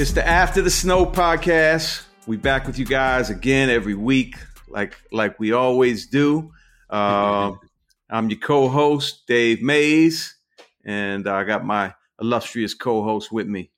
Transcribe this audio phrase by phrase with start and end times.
[0.00, 2.04] It's the After the Snow podcast.
[2.28, 4.36] We back with you guys again every week,
[4.68, 6.52] like like we always do.
[6.88, 7.54] Uh,
[8.08, 10.36] I'm your co-host Dave Mays,
[10.84, 13.72] and I got my illustrious co-host with me.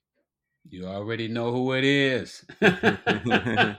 [0.69, 2.45] You already know who it is.
[2.61, 3.75] Man,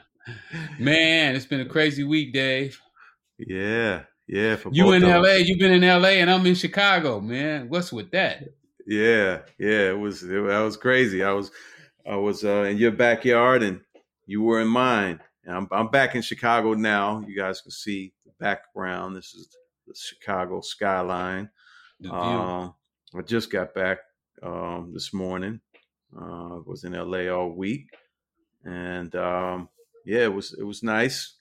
[1.37, 2.81] it's been a crazy week, Dave.
[3.39, 4.57] Yeah, yeah.
[4.73, 5.35] you in LA?
[5.35, 7.69] You've been in LA, and I'm in Chicago, man.
[7.69, 8.43] What's with that?
[8.85, 9.91] Yeah, yeah.
[9.91, 11.23] It was it, that was crazy.
[11.23, 11.53] I was
[12.07, 13.81] I was uh, in your backyard, and
[14.27, 15.21] you were in mine.
[15.45, 17.25] And I'm I'm back in Chicago now.
[17.27, 19.17] You guys can see the background.
[19.17, 19.49] This is
[19.87, 21.51] the Chicago skyline.
[22.11, 22.71] Uh,
[23.17, 23.99] I just got back
[24.43, 25.61] um, this morning.
[26.17, 27.89] Uh, was in LA all week,
[28.65, 29.69] and um,
[30.05, 31.37] yeah, it was it was nice.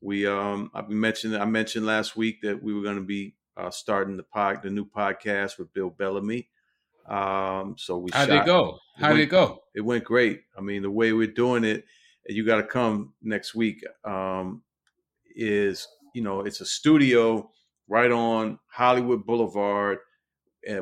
[0.00, 3.70] We um, I mentioned I mentioned last week that we were going to be uh,
[3.70, 6.48] starting the pod, the new podcast with Bill Bellamy.
[7.10, 8.78] Um, so we how did it go?
[8.96, 9.62] How it went, did it go?
[9.74, 10.42] It went great.
[10.56, 11.84] I mean, the way we're doing it,
[12.26, 13.84] you got to come next week.
[14.04, 14.62] Um,
[15.34, 17.50] is you know, it's a studio
[17.88, 19.98] right on Hollywood Boulevard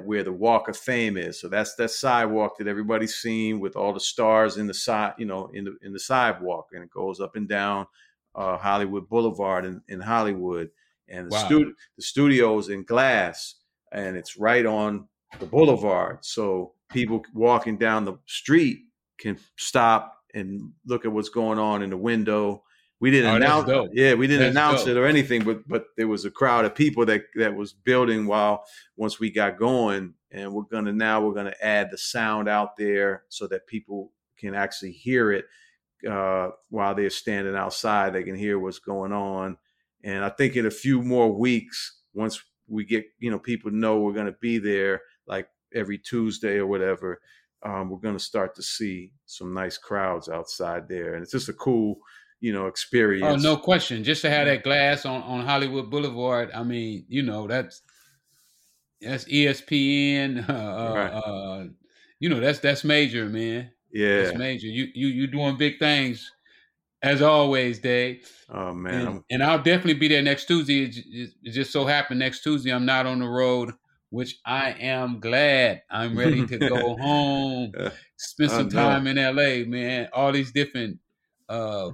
[0.03, 1.41] where the Walk of Fame is.
[1.41, 5.27] So that's that sidewalk that everybody's seen with all the stars in the side, you
[5.27, 7.87] know, in the in the sidewalk, and it goes up and down
[8.35, 10.71] uh, Hollywood Boulevard in, in Hollywood.
[11.09, 11.45] And the, wow.
[11.47, 13.55] stu- the studio's in glass,
[13.93, 16.25] and it's right on the boulevard.
[16.25, 18.81] So people walking down the street
[19.19, 22.63] can stop and look at what's going on in the window
[23.01, 24.89] we didn't oh, announce yeah we didn't that's announce dope.
[24.89, 28.27] it or anything but but there was a crowd of people that that was building
[28.27, 28.65] while
[28.97, 33.25] once we got going and we're gonna now we're gonna add the sound out there
[33.29, 35.47] so that people can actually hear it
[36.09, 39.57] uh, while they're standing outside they can hear what's going on
[40.05, 44.01] and i think in a few more weeks once we get you know people know
[44.01, 47.21] we're gonna be there like every tuesday or whatever
[47.65, 51.55] um, we're gonna start to see some nice crowds outside there and it's just a
[51.55, 51.99] cool
[52.41, 53.45] you know experience.
[53.45, 54.05] Oh, no question.
[54.05, 56.51] Just to have that glass on on Hollywood Boulevard.
[56.55, 57.83] I mean, you know that's
[59.01, 60.49] that's ESPN.
[60.49, 61.11] Uh, uh, right.
[61.11, 61.65] uh,
[62.21, 63.71] you know that's that's major, man.
[63.93, 64.67] Yeah, that's major.
[64.67, 66.31] You you you doing big things
[67.03, 68.31] as always, Dave.
[68.49, 70.85] Oh man, and, and I'll definitely be there next Tuesday.
[70.85, 73.73] It, it, it, just so happened next Tuesday I'm not on the road,
[74.11, 75.83] which I am glad.
[75.91, 77.73] I'm ready to go home,
[78.17, 80.09] spend some time in LA, man.
[80.13, 80.99] All these different
[81.49, 81.91] uh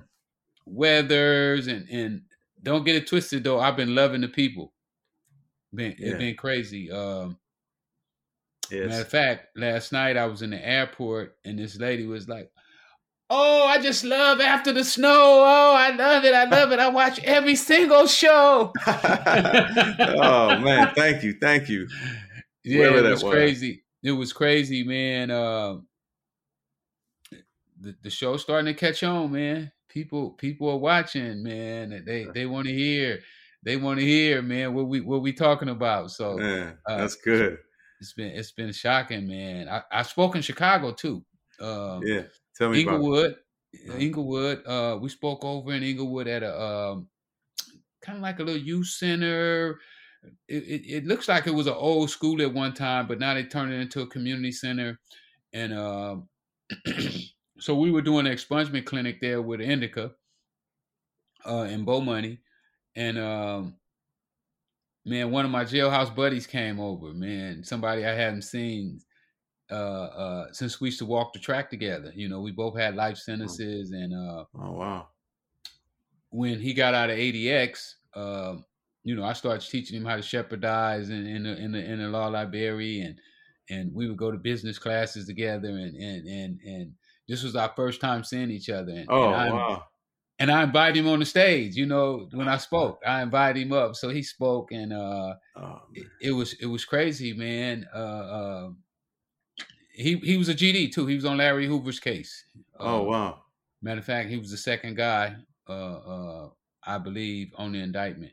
[0.67, 2.23] weathers and and
[2.63, 3.61] don't get it twisted though.
[3.61, 4.73] I've been loving the people.
[5.75, 6.11] Been yeah.
[6.11, 6.91] it's been crazy.
[6.91, 7.39] Um
[8.71, 8.89] yes.
[8.89, 12.51] matter of fact, last night I was in the airport and this lady was like,
[13.31, 15.43] Oh, I just love after the snow.
[15.45, 16.35] Oh, I love it.
[16.35, 16.79] I love it.
[16.79, 18.73] I watch every single show.
[18.87, 21.34] oh man, thank you.
[21.41, 21.89] Thank you.
[22.65, 23.84] Yeah, Wherever it was, was crazy.
[24.03, 25.31] It was crazy, man.
[25.31, 25.77] Uh,
[27.81, 32.03] the, the show's starting to catch on, man people people are watching, man.
[32.05, 33.21] They they want to hear.
[33.63, 36.11] They want to hear, man, what we what we talking about.
[36.11, 37.59] So man, uh, that's good.
[38.01, 39.69] It's been it's been shocking, man.
[39.69, 41.25] I, I spoke in Chicago too.
[41.61, 42.23] Um, yeah,
[42.56, 43.37] tell me Englewood.
[43.88, 44.66] Uh, Englewood.
[44.66, 47.09] Uh, we spoke over in Englewood at a um,
[48.03, 49.81] kind of like a little youth center.
[50.48, 53.34] It, it, it, looks like it was an old school at one time, but now
[53.34, 54.98] they turned it into a community center.
[55.53, 56.16] And uh,
[57.59, 60.12] so we were doing an expungement clinic there with Indica
[61.47, 62.41] uh, in Bow Money,
[62.97, 63.75] and um,
[65.04, 67.12] man, one of my jailhouse buddies came over.
[67.12, 69.00] Man, somebody I hadn't seen
[69.71, 72.13] uh, uh, since we used to walk the track together.
[72.15, 75.09] You know, we both had life sentences, and uh, oh wow,
[76.31, 77.95] when he got out of ADX.
[78.15, 78.65] Um,
[79.03, 81.99] you know, I started teaching him how to Shepardize in, in the in the in
[81.99, 83.19] the law library, and
[83.69, 86.93] and we would go to business classes together, and and and and
[87.29, 88.93] this was our first time seeing each other.
[88.93, 89.85] And, oh, and wow.
[90.41, 93.01] And I invited him on the stage, you know, when I spoke.
[93.07, 93.95] I invited him up.
[93.95, 97.87] So he spoke and uh oh, it, it, was it was crazy, man.
[97.95, 98.71] Uh, uh
[99.95, 101.07] he he was a GD too.
[101.07, 102.45] He was on Larry Hoover's case.
[102.79, 103.43] Oh um, wow.
[103.81, 105.37] Matter of fact, he was the second guy,
[105.69, 106.49] uh, uh,
[106.87, 108.33] I believe, on the indictment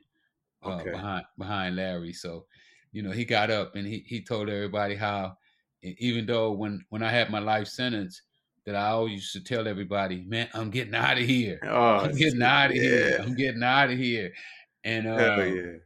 [0.64, 0.92] uh, okay.
[0.92, 2.14] behind behind Larry.
[2.14, 2.46] So,
[2.92, 5.38] you know, he got up and he he told everybody how,
[5.82, 8.22] even though when when I had my life sentence,
[8.66, 11.60] that I always used to tell everybody, man, I'm getting out of here.
[11.68, 12.82] Oh, I'm getting out of yeah.
[12.82, 13.20] here.
[13.22, 14.32] I'm getting out of here.
[14.84, 15.78] And uh, yeah.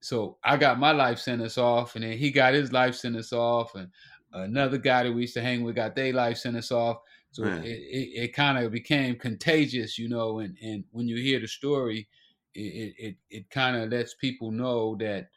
[0.00, 3.74] so I got my life sentence off, and then he got his life sentence off,
[3.74, 3.88] and
[4.32, 6.98] another guy that we used to hang with got their life sentence off.
[7.32, 7.64] So man.
[7.64, 10.40] it, it, it kind of became contagious, you know.
[10.40, 12.08] And, and when you hear the story,
[12.54, 15.28] it it, it kind of lets people know that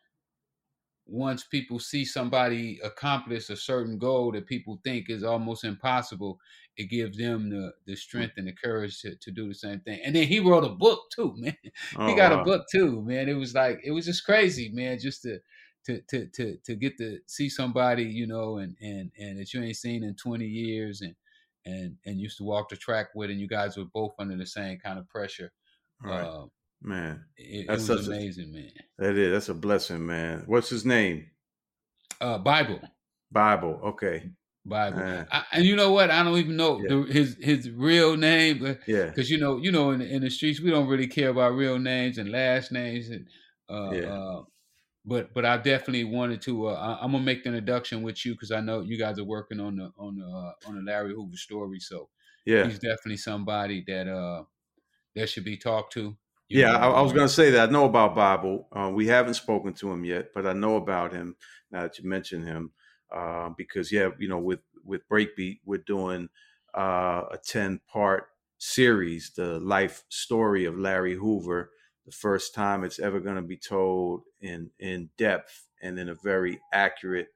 [1.05, 6.39] once people see somebody accomplish a certain goal that people think is almost impossible,
[6.77, 7.97] it gives them the, the mm.
[7.97, 9.99] strength and the courage to, to do the same thing.
[10.03, 11.55] And then he wrote a book too, man.
[11.97, 12.41] Oh, he got wow.
[12.41, 13.29] a book too, man.
[13.29, 15.39] It was like it was just crazy, man, just to
[15.85, 19.61] to to to to get to see somebody, you know, and and and that you
[19.61, 21.15] ain't seen in 20 years and
[21.65, 24.45] and and used to walk the track with and you guys were both under the
[24.45, 25.51] same kind of pressure.
[26.01, 26.21] Right.
[26.21, 26.45] Uh,
[26.81, 28.71] man, it, that's it was amazing, a, man.
[28.97, 30.43] That is that's a blessing, man.
[30.45, 31.27] What's his name?
[32.19, 32.79] Uh Bible.
[33.31, 33.79] Bible.
[33.83, 34.29] Okay.
[34.65, 35.25] Bible.
[35.29, 36.09] I, and you know what?
[36.09, 36.87] I don't even know yeah.
[36.87, 40.29] the, his his real name, but yeah, because you know, you know, in in the
[40.29, 43.27] streets, we don't really care about real names and last names, and
[43.69, 44.13] uh, yeah.
[44.13, 44.43] uh
[45.05, 46.67] but but I definitely wanted to.
[46.67, 49.25] Uh, I, am gonna make the introduction with you because I know you guys are
[49.25, 52.09] working on the on the uh, on the Larry Hoover story, so
[52.45, 54.43] yeah, he's definitely somebody that uh
[55.15, 56.15] that should be talked to.
[56.49, 58.67] yeah, I, I, was gonna say that I know about Bible.
[58.71, 61.35] Uh, we haven't spoken to him yet, but I know about him
[61.71, 62.71] now that you mentioned him
[63.13, 66.29] uh, because yeah, you know, with with Breakbeat, we're doing
[66.73, 68.27] uh, a ten part
[68.57, 71.71] series, the life story of Larry Hoover.
[72.05, 76.15] The first time it's ever going to be told in in depth and in a
[76.15, 77.29] very accurate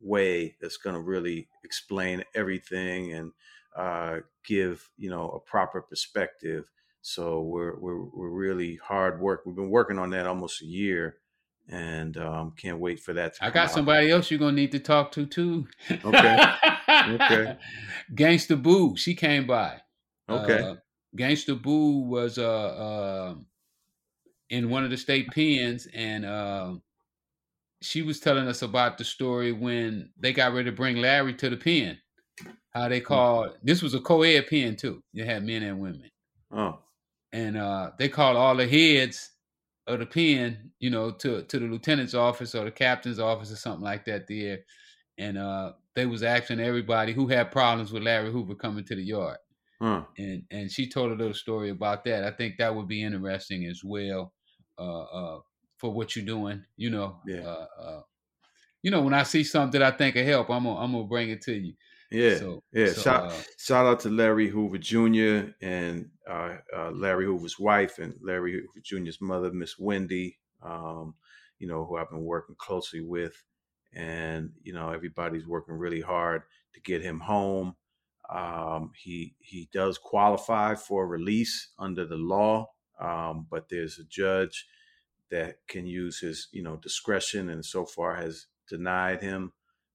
[0.00, 3.32] way that's going to really explain everything and
[3.76, 6.70] uh, give you know a proper perspective.
[7.02, 9.42] So we're we're we're really hard work.
[9.46, 11.16] We've been working on that almost a year,
[11.68, 13.36] and um, can't wait for that.
[13.40, 13.70] I got out.
[13.70, 15.66] somebody else you're gonna need to talk to too.
[16.04, 16.54] Okay.
[16.88, 17.56] okay.
[18.14, 19.80] Gangsta Boo, she came by.
[20.28, 20.62] Okay.
[20.62, 20.74] Uh,
[21.16, 23.34] Gangsta Boo was uh, uh,
[24.50, 26.74] in one of the state pens, and uh,
[27.80, 31.48] she was telling us about the story when they got ready to bring Larry to
[31.48, 31.98] the pen.
[32.74, 33.06] How they hmm.
[33.06, 35.02] called this was a co-ed pen too.
[35.12, 36.10] You had men and women.
[36.52, 36.80] Oh.
[37.32, 39.30] And uh, they called all the heads
[39.86, 43.56] of the pen, you know, to to the lieutenant's office or the captain's office or
[43.56, 44.60] something like that there.
[45.18, 49.02] And uh, they was asking everybody who had problems with Larry Hoover coming to the
[49.02, 49.38] yard.
[49.80, 50.02] Huh.
[50.18, 52.24] And and she told a little story about that.
[52.24, 54.32] I think that would be interesting as well
[54.80, 55.40] uh, uh,
[55.76, 56.64] for what you're doing.
[56.76, 57.40] You know, yeah.
[57.40, 58.00] Uh, uh,
[58.82, 61.04] you know, when I see something that I think will help, I'm gonna I'm gonna
[61.04, 61.74] bring it to you.
[62.10, 62.92] Yeah, so, yeah.
[62.92, 65.52] So, shout, shout out to Larry Hoover Jr.
[65.62, 70.38] and uh, uh, Larry Hoover's wife and Larry Hoover Jr.'s mother, Miss Wendy.
[70.62, 71.14] Um,
[71.58, 73.40] you know, who I've been working closely with,
[73.94, 76.42] and you know, everybody's working really hard
[76.74, 77.76] to get him home.
[78.28, 82.66] Um, he he does qualify for release under the law,
[83.00, 84.66] um, but there's a judge
[85.30, 89.52] that can use his you know discretion, and so far has denied him.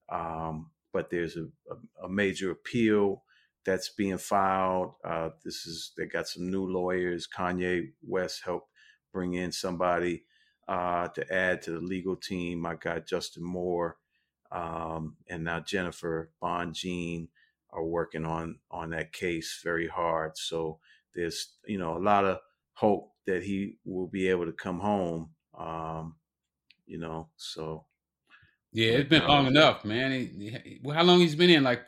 [0.09, 3.23] Um, but there's a, a, a major appeal
[3.65, 4.93] that's being filed.
[5.03, 7.27] Uh, this is they got some new lawyers.
[7.27, 8.69] Kanye West helped
[9.13, 10.23] bring in somebody
[10.67, 12.65] uh, to add to the legal team.
[12.65, 13.97] I got Justin Moore
[14.51, 17.27] um, and now Jennifer Bonjean
[17.71, 20.37] are working on on that case very hard.
[20.37, 20.79] So
[21.13, 22.39] there's you know a lot of
[22.75, 25.31] hope that he will be able to come home.
[25.57, 26.15] Um,
[26.85, 27.85] you know, so
[28.71, 30.11] yeah, it's been long enough, man.
[30.11, 31.63] He, how long he's been in?
[31.63, 31.87] Like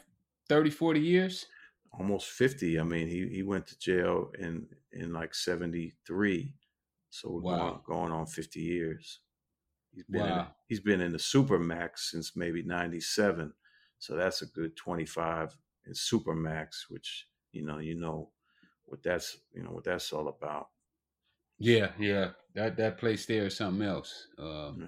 [0.49, 1.45] 30, 40 years?
[1.91, 2.79] Almost 50.
[2.79, 6.53] I mean, he, he went to jail in, in like 73.
[7.09, 7.81] So we're wow.
[7.85, 9.19] going, going on 50 years.
[9.93, 10.39] He's been wow.
[10.39, 13.51] in, he's been in the Supermax since maybe 97.
[13.99, 18.29] So that's a good 25 in Supermax, which, you know, you know
[18.85, 20.67] what that's, you know, what that's all about.
[21.59, 22.29] Yeah, yeah.
[22.55, 24.27] That that place there is something else.
[24.37, 24.85] Uh, yeah.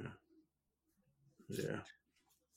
[1.49, 1.79] Yeah.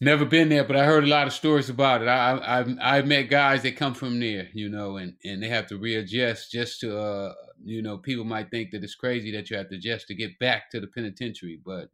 [0.00, 2.08] Never been there, but I heard a lot of stories about it.
[2.08, 5.68] I, I I've met guys that come from there, you know, and, and they have
[5.68, 9.56] to readjust just to, uh, you know, people might think that it's crazy that you
[9.56, 11.90] have to adjust to get back to the penitentiary, but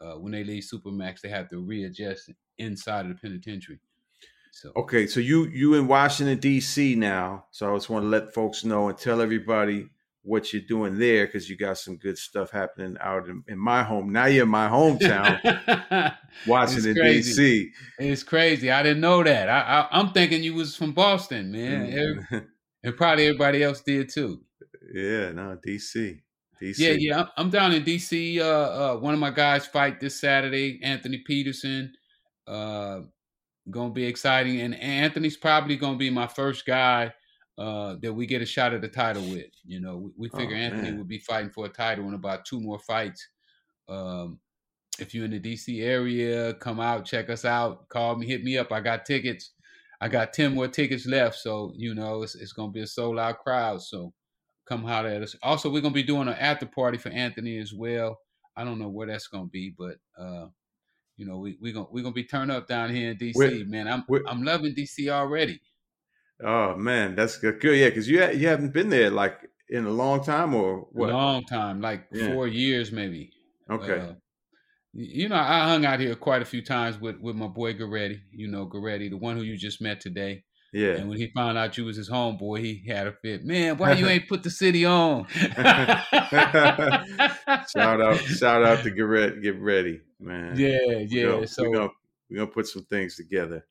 [0.00, 3.78] uh, when they leave Supermax, they have to readjust inside of the penitentiary.
[4.50, 6.96] So okay, so you you in Washington D.C.
[6.96, 9.86] now, so I just want to let folks know and tell everybody
[10.24, 13.82] what you're doing there because you got some good stuff happening out in, in my
[13.82, 14.12] home.
[14.12, 16.14] Now you're in my hometown,
[16.46, 17.70] Washington D.C.
[17.98, 18.70] It's crazy.
[18.70, 19.48] I didn't know that.
[19.48, 22.38] I, am thinking you was from Boston, man, mm-hmm.
[22.84, 24.40] and probably everybody else did too.
[24.94, 26.22] Yeah, no, D.C.
[26.60, 26.78] DC.
[26.78, 27.24] Yeah, yeah.
[27.36, 28.38] I'm down in DC.
[28.38, 31.92] Uh, uh, one of my guys fight this Saturday, Anthony Peterson.
[32.46, 33.00] Uh,
[33.70, 37.12] gonna be exciting, and Anthony's probably gonna be my first guy
[37.62, 39.46] uh, that we get a shot at the title with.
[39.64, 42.44] You know, we, we figure oh, Anthony would be fighting for a title in about
[42.44, 43.24] two more fights.
[43.88, 44.40] Um,
[44.98, 48.58] if you're in the DC area, come out, check us out, call me, hit me
[48.58, 48.72] up.
[48.72, 49.52] I got tickets.
[50.00, 51.36] I got 10 more tickets left.
[51.36, 53.80] So, you know, it's, it's going to be a sold out crowd.
[53.80, 54.12] So
[54.66, 55.36] come holler at us.
[55.40, 58.18] Also, we're going to be doing an after party for Anthony as well.
[58.56, 60.46] I don't know where that's going to be, but uh,
[61.16, 63.64] you know, we we gonna we gonna be turned up down here in DC, we're,
[63.66, 63.86] man.
[63.86, 65.60] I'm I'm loving DC already.
[66.44, 67.62] Oh man, that's good.
[67.62, 71.10] Yeah, because you ha- you haven't been there like in a long time or what?
[71.10, 72.32] Long time, like yeah.
[72.32, 73.32] four years maybe.
[73.70, 73.98] Okay.
[74.00, 74.12] Uh,
[74.94, 78.20] you know, I hung out here quite a few times with with my boy Goretti.
[78.30, 80.44] You know, Goretti, the one who you just met today.
[80.72, 80.92] Yeah.
[80.92, 83.44] And when he found out you was his homeboy, he had a fit.
[83.44, 85.26] Man, why you ain't put the city on?
[85.28, 85.60] shout
[88.00, 89.42] out, shout out to Goretti.
[89.42, 90.56] Get ready, man.
[90.58, 91.24] Yeah, yeah.
[91.26, 91.90] We're gonna, so we're gonna,
[92.30, 93.66] we're gonna put some things together.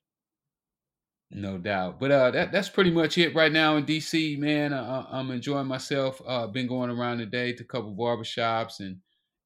[1.34, 2.00] No doubt.
[2.00, 4.74] But uh, that that's pretty much it right now in DC, man.
[4.74, 6.22] I, am enjoying myself.
[6.26, 8.98] Uh, been going around today to a couple barbershops and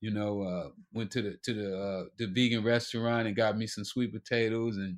[0.01, 3.67] you know uh, went to the to the uh, the vegan restaurant and got me
[3.67, 4.97] some sweet potatoes and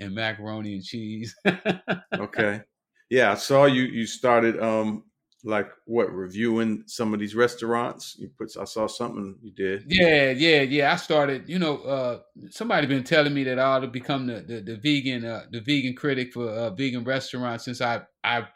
[0.00, 1.36] and macaroni and cheese.
[2.14, 2.62] okay.
[3.10, 5.04] Yeah, I saw you you started um
[5.44, 8.16] like what reviewing some of these restaurants?
[8.18, 9.84] You put i saw something you did.
[9.86, 10.92] Yeah yeah yeah.
[10.92, 12.20] I started you know uh
[12.50, 15.60] somebody been telling me that i ought to become the the, the vegan uh the
[15.60, 18.46] vegan critic for uh vegan restaurants since i i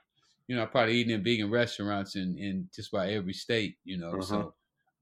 [0.47, 3.99] you know i probably eaten in vegan restaurants in in just about every state you
[3.99, 4.13] know.
[4.13, 4.23] Uh-huh.
[4.23, 4.55] so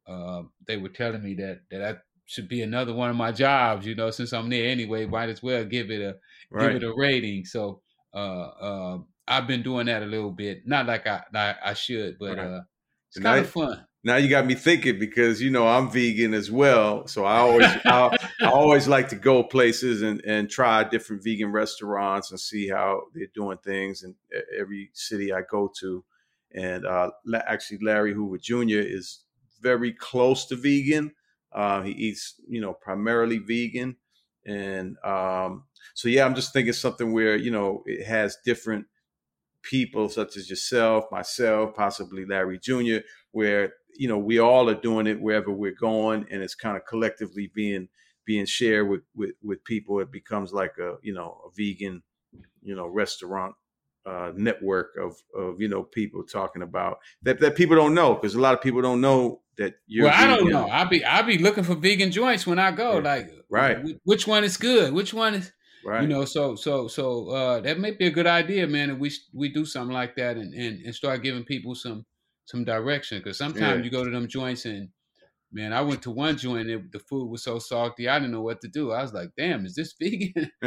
[0.09, 3.87] uh they were telling me that that i should be another one of my jobs
[3.87, 6.16] you know since i'm there anyway might as well give it a
[6.50, 6.73] right.
[6.73, 7.45] give it a rating.
[7.45, 7.81] So
[8.14, 10.66] uh uh I've been doing that a little bit.
[10.66, 12.47] Not like I like I should, but right.
[12.47, 12.61] uh,
[13.09, 13.85] it's kind of fun.
[14.04, 17.66] Now you got me thinking because you know I'm vegan as well, so I always
[17.85, 22.68] I, I, always like to go places and and try different vegan restaurants and see
[22.68, 24.14] how they're doing things in
[24.56, 26.04] every city I go to.
[26.54, 27.11] And uh,
[27.49, 28.78] actually, Larry Hoover Jr.
[28.78, 29.25] is
[29.61, 31.12] very close to vegan.
[31.52, 33.97] Uh, he eats you know primarily vegan,
[34.45, 35.64] and um,
[35.95, 38.87] so yeah, I'm just thinking something where you know it has different
[39.68, 42.99] people such as yourself, myself, possibly Larry Jr.,
[43.32, 46.85] where you know we all are doing it wherever we're going, and it's kind of
[46.87, 47.88] collectively being
[48.25, 50.00] being shared with with, with people.
[50.00, 52.02] It becomes like a you know a vegan
[52.62, 53.54] you know restaurant
[54.06, 58.35] uh, network of of you know people talking about that that people don't know because
[58.35, 60.04] a lot of people don't know that you're.
[60.04, 60.30] Well, vegan.
[60.30, 60.68] I don't know.
[60.68, 62.94] I'll be I'll be looking for vegan joints when I go.
[62.99, 63.04] Yeah.
[63.04, 63.78] Like, right?
[64.04, 64.92] Which one is good?
[64.92, 65.52] Which one is
[65.87, 66.02] Right.
[66.02, 68.90] You know, so so so uh, that may be a good idea, man.
[68.90, 72.05] If we we do something like that and and, and start giving people some
[72.45, 73.85] some direction, because sometimes yeah.
[73.85, 74.88] you go to them joints and
[75.52, 78.43] man, I went to one joint and the food was so salty, I didn't know
[78.43, 78.90] what to do.
[78.90, 80.50] I was like, damn, is this vegan?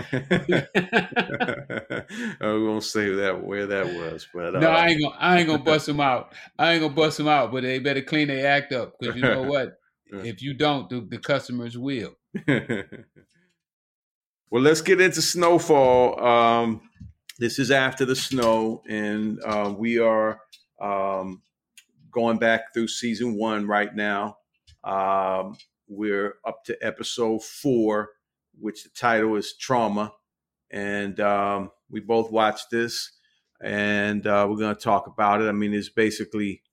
[2.41, 5.47] I won't say that where that was, but uh, no, I ain't gonna I ain't
[5.47, 6.33] gonna bust them out.
[6.57, 9.23] I ain't gonna bust them out, but they better clean their act up because you
[9.23, 9.73] know what?
[10.11, 12.15] if you don't, the, the customers will.
[14.51, 16.25] Well, let's get into snowfall.
[16.25, 16.81] Um,
[17.37, 20.39] this is after the snow, and uh, we are
[20.81, 21.43] um,
[22.09, 24.37] going back through season one right now.
[24.83, 25.55] Um,
[25.87, 28.09] we're up to episode four,
[28.59, 30.13] which the title is Trauma.
[30.71, 33.11] And um, we both watched this,
[33.61, 35.47] and uh, we're going to talk about it.
[35.47, 36.63] I mean, there's basically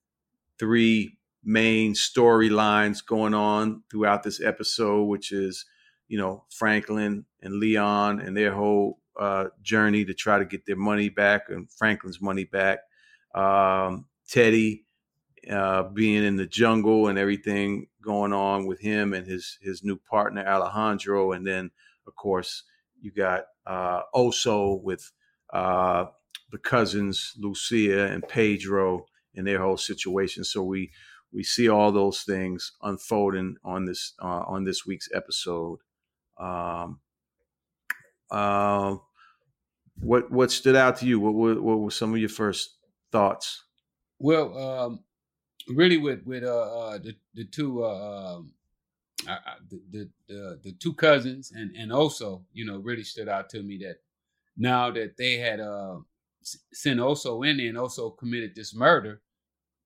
[0.58, 5.66] three main storylines going on throughout this episode, which is
[6.08, 10.76] you know, Franklin and Leon and their whole uh, journey to try to get their
[10.76, 12.80] money back and Franklin's money back.
[13.34, 14.84] Um, Teddy
[15.50, 19.96] uh, being in the jungle and everything going on with him and his his new
[19.96, 21.70] partner Alejandro, and then
[22.06, 22.64] of course
[23.00, 25.12] you got uh, Oso with
[25.52, 26.06] uh,
[26.50, 30.44] the cousins Lucia and Pedro and their whole situation.
[30.44, 30.90] So we
[31.32, 35.78] we see all those things unfolding on this uh, on this week's episode.
[36.38, 37.00] Um,
[38.30, 38.96] uh,
[40.00, 41.20] what what stood out to you?
[41.20, 42.76] What, what, what were some of your first
[43.10, 43.64] thoughts?
[44.18, 45.04] Well, um,
[45.68, 48.52] really, with with uh, uh, the the two uh, um,
[49.24, 53.62] the, the, the the two cousins and and also you know really stood out to
[53.62, 53.96] me that
[54.56, 55.96] now that they had uh,
[56.72, 59.20] sent Oso in and also committed this murder,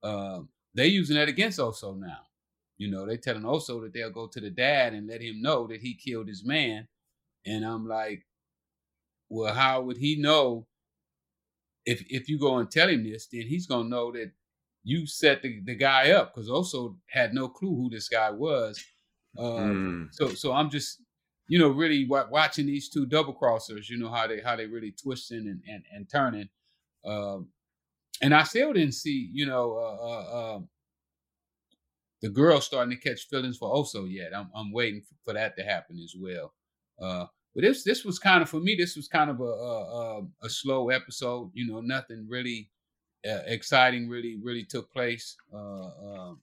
[0.03, 0.41] uh,
[0.75, 2.21] they using that against Oso now.
[2.81, 5.67] You know, they telling Oso that they'll go to the dad and let him know
[5.67, 6.89] that he killed his man.
[7.45, 8.23] And I'm like,
[9.29, 10.67] well, how would he know
[11.85, 14.31] if if you go and tell him this, then he's gonna know that
[14.83, 18.83] you set the, the guy up because Oso had no clue who this guy was.
[19.37, 20.09] Uh, mm.
[20.13, 21.03] So so I'm just
[21.49, 23.91] you know really w- watching these two double crossers.
[23.91, 26.49] You know how they how they really twisting and and, and turning.
[27.05, 27.49] Um,
[28.23, 30.69] and I still didn't see you know uh, uh, um,
[32.23, 34.35] the girl's starting to catch feelings for Oso yet.
[34.37, 36.53] I'm I'm waiting for, that to happen as well.
[37.01, 38.77] Uh, but this this was kind of for me.
[38.77, 41.51] This was kind of a a, a slow episode.
[41.55, 42.71] You know, nothing really
[43.27, 46.35] uh, exciting really really took place uh, uh,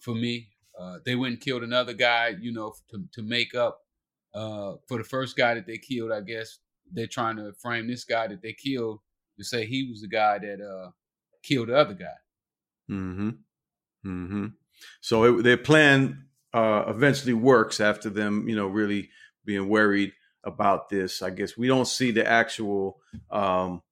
[0.00, 0.48] for me.
[0.78, 3.80] uh, they went and killed another guy, you know, to to make up
[4.34, 6.12] uh, for the first guy that they killed.
[6.12, 6.58] I guess
[6.90, 9.00] they're trying to frame this guy that they killed
[9.38, 10.90] to say he was the guy that uh,
[11.42, 12.18] killed the other guy.
[12.88, 13.30] Hmm.
[14.02, 14.46] Hmm.
[15.00, 19.10] So it, their plan uh, eventually works after them, you know, really
[19.44, 20.12] being worried
[20.44, 21.22] about this.
[21.22, 22.98] I guess we don't see the actual,
[23.30, 23.82] um,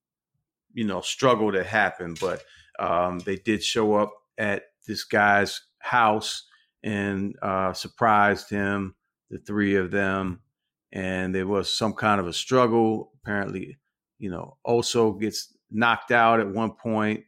[0.73, 2.43] you know, struggle that happened, but
[2.79, 6.47] um, they did show up at this guy's house
[6.83, 8.95] and uh, surprised him,
[9.29, 10.41] the three of them,
[10.91, 13.11] and there was some kind of a struggle.
[13.21, 13.77] Apparently,
[14.17, 17.23] you know, Oso gets knocked out at one point.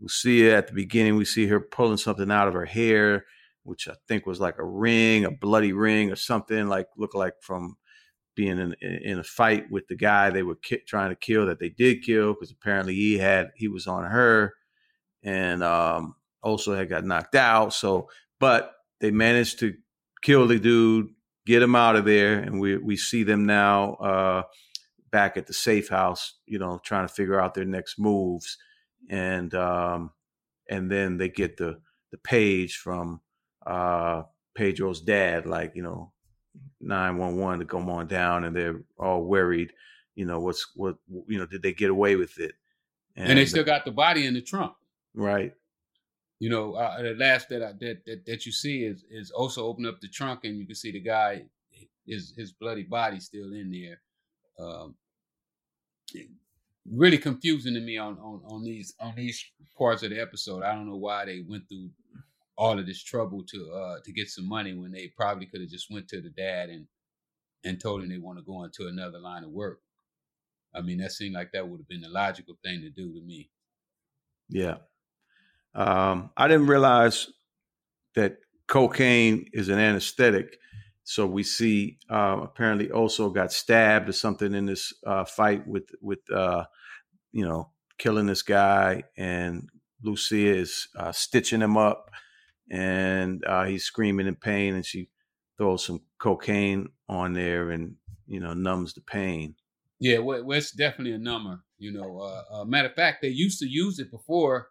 [0.00, 1.16] We see it at the beginning.
[1.16, 3.24] We see her pulling something out of her hair,
[3.64, 7.34] which I think was like a ring, a bloody ring or something, like look like
[7.40, 7.76] from
[8.36, 11.58] being in, in a fight with the guy they were ki- trying to kill that
[11.58, 14.54] they did kill because apparently he had he was on her
[15.24, 16.14] and um,
[16.44, 17.72] Oso had got knocked out.
[17.72, 19.74] So, but they managed to
[20.22, 21.08] kill the dude,
[21.46, 24.42] get him out of there, and we we see them now uh,
[25.10, 28.56] back at the safe house, you know, trying to figure out their next moves,
[29.08, 30.10] and um,
[30.68, 33.20] and then they get the the page from
[33.66, 34.22] uh,
[34.54, 36.12] Pedro's dad, like you know,
[36.80, 39.72] nine one one to come on down, and they're all worried.
[40.14, 40.96] You know, what's what
[41.26, 41.46] you know?
[41.46, 42.54] Did they get away with it?
[43.16, 44.72] And, and they still got the body in the trunk,
[45.14, 45.52] right?
[46.40, 49.58] You know, uh, the last that, I, that that that you see is is Oso
[49.58, 51.44] open up the trunk, and you can see the guy,
[52.06, 54.00] his his bloody body still in there.
[54.58, 54.94] Um,
[56.92, 59.44] really confusing to me on, on on these on these
[59.76, 60.62] parts of the episode.
[60.62, 61.90] I don't know why they went through
[62.56, 65.70] all of this trouble to uh to get some money when they probably could have
[65.70, 66.86] just went to the dad and
[67.64, 69.80] and told him they want to go into another line of work.
[70.74, 73.20] I mean, that seemed like that would have been the logical thing to do to
[73.20, 73.50] me.
[74.48, 74.76] Yeah.
[75.74, 77.28] Um, I didn't realize
[78.14, 80.58] that cocaine is an anesthetic.
[81.04, 85.88] So we see uh, apparently Oso got stabbed or something in this uh, fight with
[86.02, 86.64] with uh,
[87.32, 89.68] you know killing this guy, and
[90.02, 92.10] Lucia is uh, stitching him up,
[92.70, 95.08] and uh, he's screaming in pain, and she
[95.56, 99.54] throws some cocaine on there and you know numbs the pain.
[100.00, 101.60] Yeah, well, it's definitely a number.
[101.78, 104.68] You know, uh, matter of fact, they used to use it before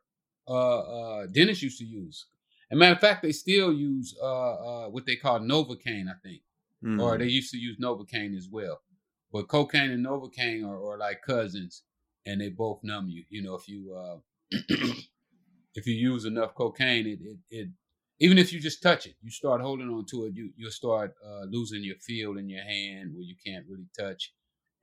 [0.48, 2.28] uh, uh, dentists used to use.
[2.70, 6.42] And matter of fact, they still use uh, uh, what they call Novocaine, I think,
[6.84, 7.02] mm.
[7.02, 8.82] or they used to use Novocaine as well.
[9.32, 11.84] But cocaine and Novocaine are, are like cousins,
[12.28, 13.24] and they both numb you.
[13.30, 14.18] You know, if you uh,
[15.76, 17.70] if you use enough cocaine, it, it, it
[18.20, 21.16] even if you just touch it, you start holding on to it, you you'll start
[21.26, 24.34] uh, losing your feel in your hand where you can't really touch.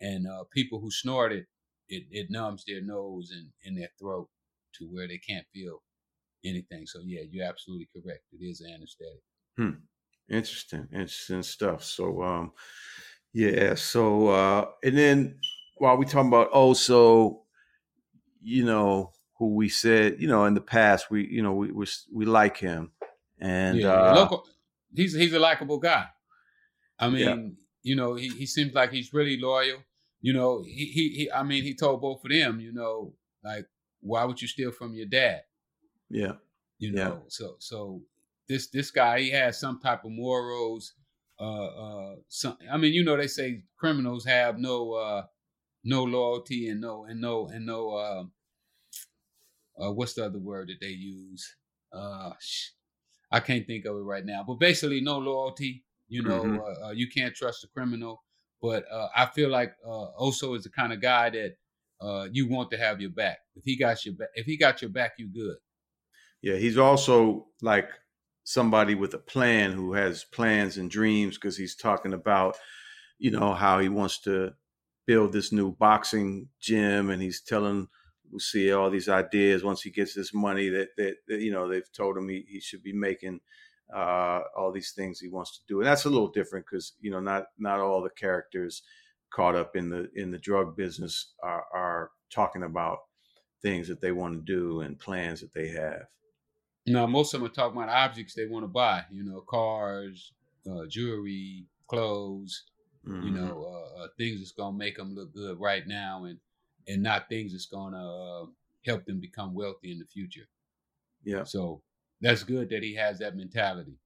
[0.01, 1.47] And uh, people who snort it,
[1.89, 4.29] it, it numbs their nose and in their throat
[4.75, 5.83] to where they can't feel
[6.45, 6.87] anything.
[6.87, 8.23] So yeah, you're absolutely correct.
[8.33, 9.23] It is anesthetic.
[9.57, 9.85] Hmm.
[10.29, 11.85] Interesting, interesting stuff.
[11.85, 12.53] So um,
[13.33, 13.75] yeah.
[13.75, 15.39] So uh, and then
[15.77, 17.41] while we talking about Oso,
[18.43, 21.87] you know, who we said, you know, in the past we, you know, we we,
[22.13, 22.93] we like him,
[23.39, 24.47] and yeah, uh, local,
[24.95, 26.07] he's he's a likable guy.
[26.99, 27.37] I mean, yeah.
[27.83, 29.79] you know, he, he seems like he's really loyal.
[30.21, 33.67] You know, he, he he I mean, he told both of them, you know, like
[34.01, 35.43] why would you steal from your dad?
[36.11, 36.33] Yeah.
[36.79, 37.29] You know, yeah.
[37.29, 38.03] so so
[38.49, 40.95] this this guy he has some type of morals.
[41.39, 45.25] Uh uh some I mean, you know, they say criminals have no uh
[45.85, 48.25] no loyalty and no and no and no uh,
[49.83, 51.57] uh what's the other word that they use?
[51.93, 52.33] Uh
[53.31, 54.45] I can't think of it right now.
[54.47, 55.85] But basically no loyalty.
[56.09, 56.61] You know, mm-hmm.
[56.61, 58.23] uh, uh, you can't trust a criminal.
[58.63, 61.57] But uh, I feel like uh, Oso is the kind of guy that
[62.01, 63.39] uh, you want to have your back.
[63.57, 65.57] If he got your back, if he got your back, you good.
[66.43, 67.89] Yeah, he's also like
[68.45, 72.57] somebody with a plan who has plans and dreams because he's talking about,
[73.19, 74.53] you know, how he wants to
[75.07, 77.89] build this new boxing gym, and he's telling
[78.31, 79.65] Lucia all these ideas.
[79.65, 82.61] Once he gets this money, that that, that you know they've told him he, he
[82.61, 83.41] should be making
[83.95, 87.11] uh, all these things he wants to do, and that's a little different because you
[87.11, 88.83] know not not all the characters
[89.31, 92.99] caught up in the in the drug business are, are talking about
[93.63, 96.07] things that they want to do and plans that they have.
[96.87, 99.05] No, most of them are talking about objects they want to buy.
[99.11, 100.33] You know, cars,
[100.71, 102.65] uh, jewelry, clothes.
[103.07, 103.27] Mm-hmm.
[103.27, 106.39] You know, uh, uh, things that's gonna make them look good right now, and
[106.89, 108.47] and not things that's gonna uh,
[108.85, 110.49] help them become wealthy in the future.
[111.25, 111.45] Yeah.
[111.45, 111.83] So
[112.21, 113.99] that's good that he has that mentality.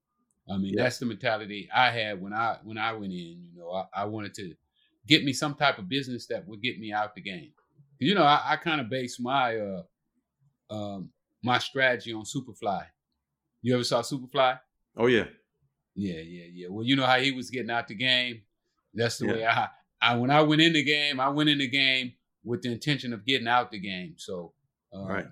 [0.49, 0.83] I mean, yeah.
[0.83, 3.47] that's the mentality I had when I when I went in.
[3.51, 4.53] You know, I, I wanted to
[5.07, 7.51] get me some type of business that would get me out the game.
[7.99, 9.83] You know, I, I kind of base my uh,
[10.69, 11.09] um,
[11.43, 12.85] my strategy on Superfly.
[13.61, 14.59] You ever saw Superfly?
[14.97, 15.25] Oh yeah,
[15.95, 16.67] Yeah, yeah, yeah.
[16.69, 18.41] Well, you know how he was getting out the game.
[18.93, 19.33] That's the yeah.
[19.33, 19.67] way I,
[20.01, 20.15] I.
[20.15, 23.25] When I went in the game, I went in the game with the intention of
[23.25, 24.15] getting out the game.
[24.17, 24.53] So,
[24.93, 25.25] um, right.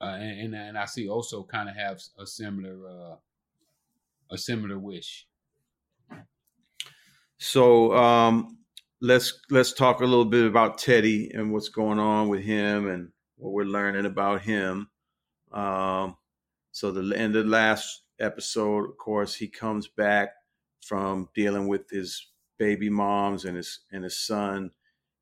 [0.00, 3.16] Uh, and, and I see Oso kind of have a similar uh,
[4.30, 5.26] a similar wish.
[7.38, 8.58] So um,
[9.00, 13.10] let's let's talk a little bit about Teddy and what's going on with him and
[13.36, 14.88] what we're learning about him.
[15.52, 16.16] Um,
[16.72, 20.30] so the end of the last episode, of course, he comes back
[20.80, 24.70] from dealing with his baby moms and his and his son,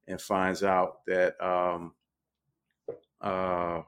[0.07, 1.93] and finds out that um,
[3.21, 3.83] uh,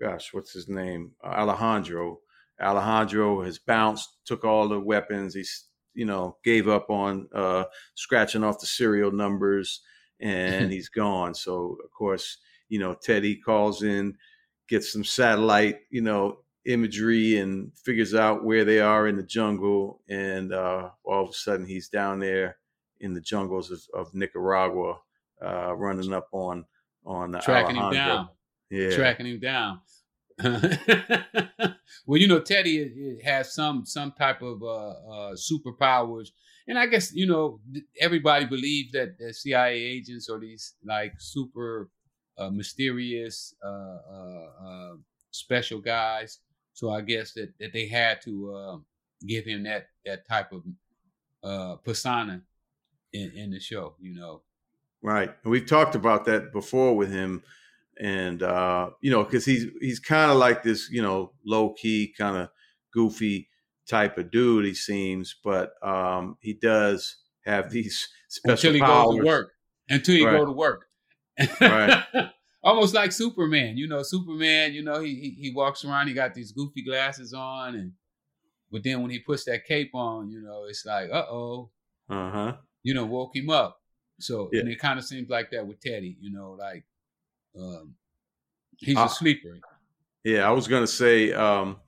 [0.00, 1.12] gosh, what's his name?
[1.24, 2.18] Alejandro.
[2.60, 5.34] Alejandro has bounced, took all the weapons.
[5.34, 9.80] He's, you know, gave up on uh, scratching off the serial numbers
[10.20, 11.34] and he's gone.
[11.34, 14.16] So, of course, you know, Teddy calls in,
[14.68, 20.00] gets some satellite, you know, imagery and figures out where they are in the jungle.
[20.08, 22.56] And uh, all of a sudden, he's down there
[23.00, 24.98] in the jungles of, of Nicaragua,
[25.44, 26.64] uh, running up on
[27.04, 28.12] on the tracking Alejandro.
[28.12, 28.28] him down.
[28.70, 29.80] Yeah, tracking him down.
[32.06, 36.28] well, you know, Teddy has some some type of uh, uh, superpowers,
[36.66, 37.60] and I guess you know
[38.00, 41.90] everybody believes that the CIA agents or these like super
[42.38, 44.92] uh, mysterious uh, uh, uh,
[45.30, 46.38] special guys.
[46.74, 48.82] So I guess that, that they had to
[49.26, 50.52] give him that that type
[51.42, 52.42] of persona
[53.12, 53.94] in, in the show.
[54.00, 54.42] You know,
[55.02, 55.30] right?
[55.42, 57.42] And we've talked about that before with him
[58.00, 62.12] and uh, you know, because he's he's kind of like this, you know, low key,
[62.16, 62.48] kind of
[62.92, 63.48] goofy
[63.88, 64.64] type of dude.
[64.64, 69.06] He seems, but um, he does have these special until he powers.
[69.06, 69.52] goes to work.
[69.88, 70.38] Until he right.
[70.38, 70.86] go to work,
[71.60, 72.04] right?
[72.64, 73.76] Almost like Superman.
[73.76, 74.72] You know, Superman.
[74.72, 76.08] You know, he, he he walks around.
[76.08, 77.92] He got these goofy glasses on, and
[78.70, 81.70] but then when he puts that cape on, you know, it's like, uh oh,
[82.08, 82.56] uh huh.
[82.82, 83.80] You know, woke him up.
[84.20, 84.60] So yeah.
[84.60, 86.16] and it kind of seems like that with Teddy.
[86.20, 86.84] You know, like
[87.58, 87.94] um,
[88.78, 89.58] he's uh, a sleeper.
[90.24, 91.78] Yeah, I was gonna say um,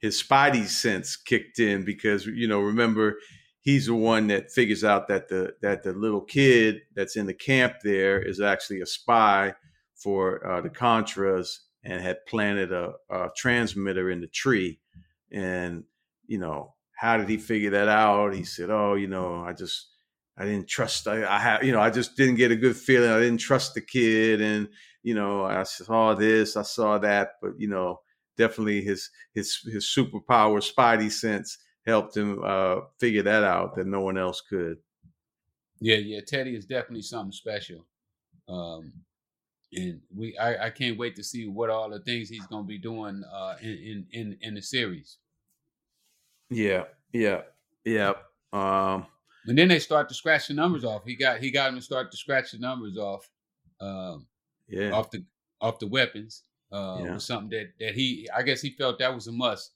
[0.00, 3.16] his spidey sense kicked in because you know remember
[3.60, 7.34] he's the one that figures out that the that the little kid that's in the
[7.34, 9.54] camp there is actually a spy
[9.96, 14.80] for uh, the Contras and had planted a, a transmitter in the tree.
[15.32, 15.84] And
[16.26, 18.34] you know, how did he figure that out?
[18.34, 19.90] He said, "Oh, you know, I just."
[20.36, 21.06] I didn't trust.
[21.06, 23.08] I, I have, you know, I just didn't get a good feeling.
[23.08, 24.68] I didn't trust the kid, and
[25.04, 28.00] you know, I saw this, I saw that, but you know,
[28.36, 34.00] definitely his his his superpower, Spidey sense, helped him uh, figure that out that no
[34.00, 34.78] one else could.
[35.80, 37.86] Yeah, yeah, Teddy is definitely something special,
[38.48, 38.92] um,
[39.76, 42.68] and we I, I can't wait to see what all the things he's going to
[42.68, 45.18] be doing uh, in, in in in the series.
[46.50, 47.42] Yeah, yeah,
[47.84, 48.12] yeah.
[48.52, 49.06] Um,
[49.46, 51.02] and then they start to scratch the numbers off.
[51.04, 53.28] He got he got him to start to scratch the numbers off.
[53.80, 54.26] Um,
[54.68, 54.90] yeah.
[54.90, 55.24] off the
[55.60, 56.42] off the weapons.
[56.72, 57.14] Uh, yeah.
[57.14, 59.72] was something that that he I guess he felt that was a must.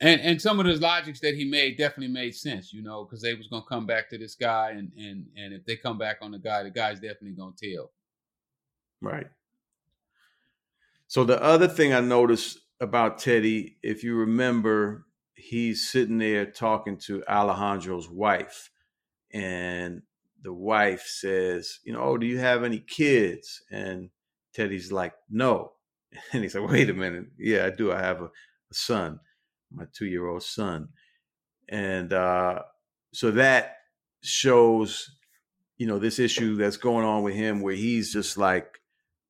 [0.00, 3.22] And and some of the logics that he made definitely made sense, you know, because
[3.22, 6.18] they was gonna come back to this guy, and and and if they come back
[6.22, 7.90] on the guy, the guy's definitely gonna tell.
[9.00, 9.26] Right.
[11.06, 16.96] So the other thing I noticed about Teddy, if you remember, he's sitting there talking
[16.98, 18.70] to Alejandro's wife,
[19.32, 20.02] and
[20.42, 23.62] the wife says, you know, oh, do you have any kids?
[23.70, 24.10] And
[24.54, 25.72] Teddy's like, no.
[26.32, 27.26] And he's like, wait a minute.
[27.38, 27.92] Yeah, I do.
[27.92, 29.20] I have a, a son,
[29.70, 30.88] my two year old son.
[31.68, 32.62] And uh,
[33.12, 33.76] so that
[34.22, 35.10] shows,
[35.78, 38.80] you know, this issue that's going on with him where he's just like,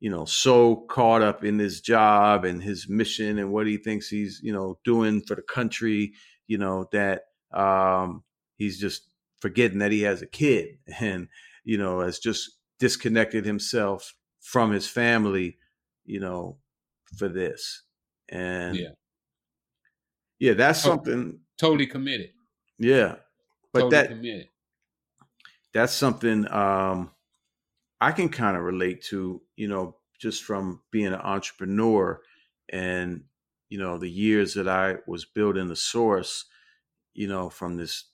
[0.00, 4.08] you know, so caught up in his job and his mission and what he thinks
[4.08, 6.12] he's, you know, doing for the country,
[6.46, 8.24] you know, that um,
[8.56, 9.10] he's just
[9.40, 11.28] forgetting that he has a kid and
[11.64, 15.58] you know has just disconnected himself from his family
[16.04, 16.58] you know
[17.16, 17.82] for this.
[18.28, 18.88] And yeah.
[20.38, 22.30] Yeah that's something totally committed.
[22.78, 23.16] Yeah
[23.72, 24.48] but totally that committed.
[25.72, 27.10] that's something um
[28.00, 32.18] i can kind of relate to you know just from being an entrepreneur
[32.70, 33.22] and
[33.68, 36.46] you know the years that i was building the source
[37.12, 38.04] you know from this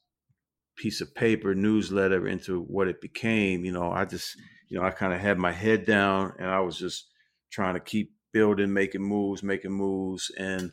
[0.77, 4.37] piece of paper newsletter into what it became you know i just
[4.69, 7.07] you know i kind of had my head down and i was just
[7.53, 10.73] trying to keep building making moves making moves and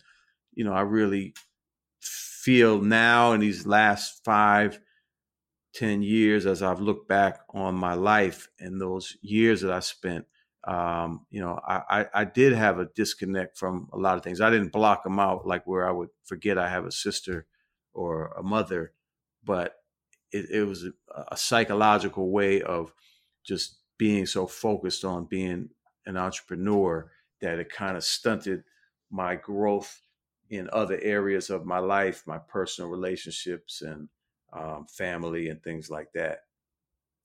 [0.55, 1.35] you know i really
[2.01, 4.79] feel now in these last five
[5.75, 10.25] ten years as i've looked back on my life and those years that i spent
[10.65, 14.49] um, you know I, I, did have a disconnect from a lot of things i
[14.49, 17.47] didn't block them out like where i would forget i have a sister
[17.93, 18.93] or a mother,
[19.43, 19.75] but
[20.31, 20.91] it, it was a,
[21.31, 22.93] a psychological way of
[23.43, 25.69] just being so focused on being
[26.05, 28.63] an entrepreneur that it kind of stunted
[29.11, 30.01] my growth
[30.49, 34.09] in other areas of my life, my personal relationships and
[34.51, 36.39] um, family and things like that.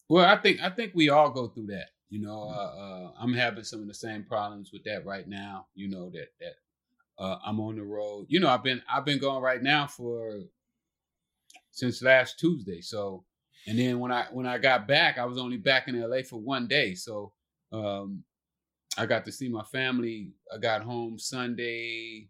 [0.09, 1.89] Well, I think I think we all go through that.
[2.11, 2.57] You know, mm.
[2.57, 5.67] uh, uh, I'm having some of the same problems with that right now.
[5.75, 6.55] You know that that
[7.23, 8.27] uh, I'm on the road.
[8.29, 10.41] You know, I've been I've been going right now for
[11.71, 12.81] since last Tuesday.
[12.81, 13.25] So,
[13.67, 16.41] and then when I when I got back, I was only back in LA for
[16.41, 16.95] one day.
[16.95, 17.33] So,
[17.73, 18.25] um,
[18.97, 20.33] I got to see my family.
[20.53, 22.29] I got home Sunday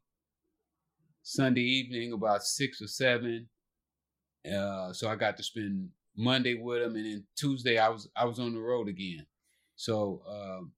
[1.22, 3.48] Sunday evening about six or seven.
[4.50, 8.24] Uh, so I got to spend Monday with them, and then Tuesday I was I
[8.24, 9.26] was on the road again.
[9.78, 10.72] So um,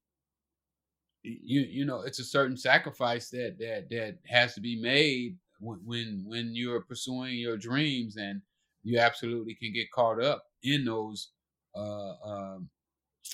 [1.23, 5.81] you you know it's a certain sacrifice that that that has to be made when
[5.85, 8.43] when when you're pursuing your dreams, and
[8.83, 11.31] you absolutely can get caught up in those
[11.75, 12.69] uh, um,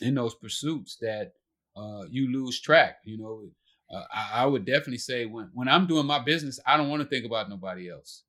[0.01, 1.33] in those pursuits that
[1.77, 2.99] uh, you lose track.
[3.05, 3.43] You know,
[3.93, 7.03] uh, I, I, would definitely say when when I'm doing my business, I don't want
[7.03, 8.23] to think about nobody else.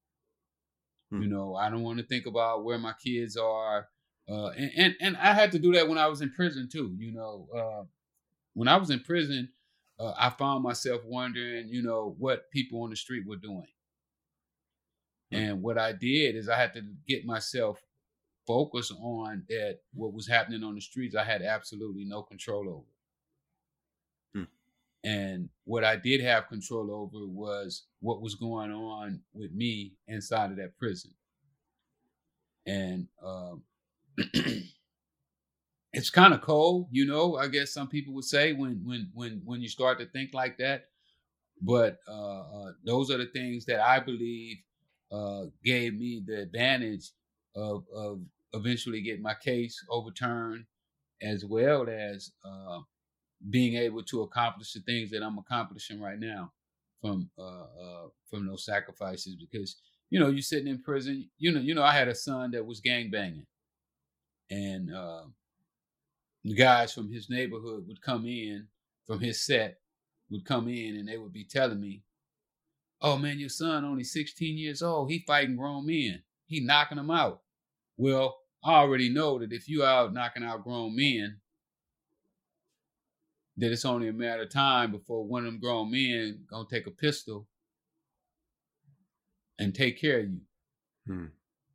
[1.12, 1.22] Hmm.
[1.22, 3.90] You know, I don't want to think about where my kids are.
[4.30, 6.96] Uh, and, and and I had to do that when I was in prison too.
[6.98, 7.84] You know, uh,
[8.54, 9.50] when I was in prison,
[10.00, 13.68] uh, I found myself wondering, you know, what people on the street were doing.
[15.32, 15.38] Hmm.
[15.38, 17.82] And what I did is I had to get myself
[18.46, 21.16] focused on that what was happening on the streets.
[21.16, 22.86] I had absolutely no control over.
[25.08, 30.52] And what I did have control over was what was going on with me inside
[30.52, 31.12] of that prison.
[32.66, 33.64] And um,
[35.94, 37.38] it's kind of cold, you know.
[37.38, 40.58] I guess some people would say when when when when you start to think like
[40.58, 40.86] that.
[41.62, 44.58] But uh, uh, those are the things that I believe
[45.12, 47.12] uh, gave me the advantage
[47.56, 48.22] of of
[48.54, 50.66] eventually getting my case overturned,
[51.22, 52.80] as well as uh,
[53.50, 56.52] being able to accomplish the things that I'm accomplishing right now
[57.02, 59.78] from uh, uh, from those sacrifices because
[60.10, 62.66] you know you're sitting in prison you know you know I had a son that
[62.66, 63.46] was gang banging
[64.50, 65.24] and uh,
[66.44, 68.68] the guys from his neighborhood would come in
[69.06, 69.80] from his set
[70.30, 72.04] would come in and they would be telling me
[73.02, 77.12] oh man your son only 16 years old he fighting grown men he knocking them
[77.12, 77.42] out
[77.98, 81.40] well I already know that if you out knocking out grown men
[83.58, 86.88] that it's only a matter of time before one of them grown men gonna take
[86.88, 87.48] a pistol
[89.60, 90.42] and take care of you.
[91.08, 91.26] Hmm.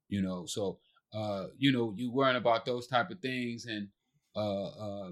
[0.09, 0.79] You know, so
[1.15, 3.89] uh, you know, you worrying about those type of things and
[4.35, 5.11] uh, uh,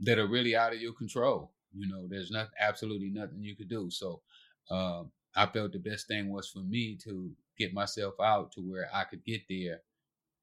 [0.00, 1.52] that are really out of your control.
[1.74, 3.90] You know, there's not absolutely nothing you could do.
[3.90, 4.22] So
[4.70, 5.02] uh,
[5.34, 9.04] I felt the best thing was for me to get myself out to where I
[9.04, 9.80] could get there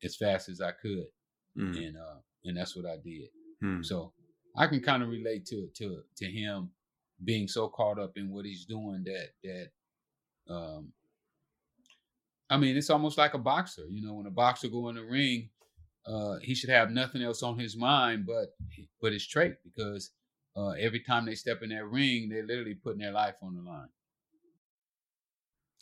[0.04, 1.06] as fast as I could,
[1.58, 1.78] mm.
[1.78, 3.30] and uh, and that's what I did.
[3.64, 3.86] Mm.
[3.86, 4.14] So
[4.56, 6.70] I can kind of relate to to to him
[7.24, 10.92] being so caught up in what he's doing that that um
[12.54, 15.04] I mean it's almost like a boxer, you know, when a boxer go in the
[15.04, 15.50] ring,
[16.06, 18.48] uh he should have nothing else on his mind but
[19.02, 20.12] but his trait because
[20.56, 23.62] uh every time they step in that ring, they're literally putting their life on the
[23.62, 23.90] line.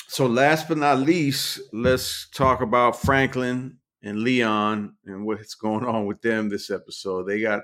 [0.08, 6.06] So last but not least, let's talk about Franklin and Leon and what's going on
[6.06, 7.28] with them this episode.
[7.28, 7.60] They got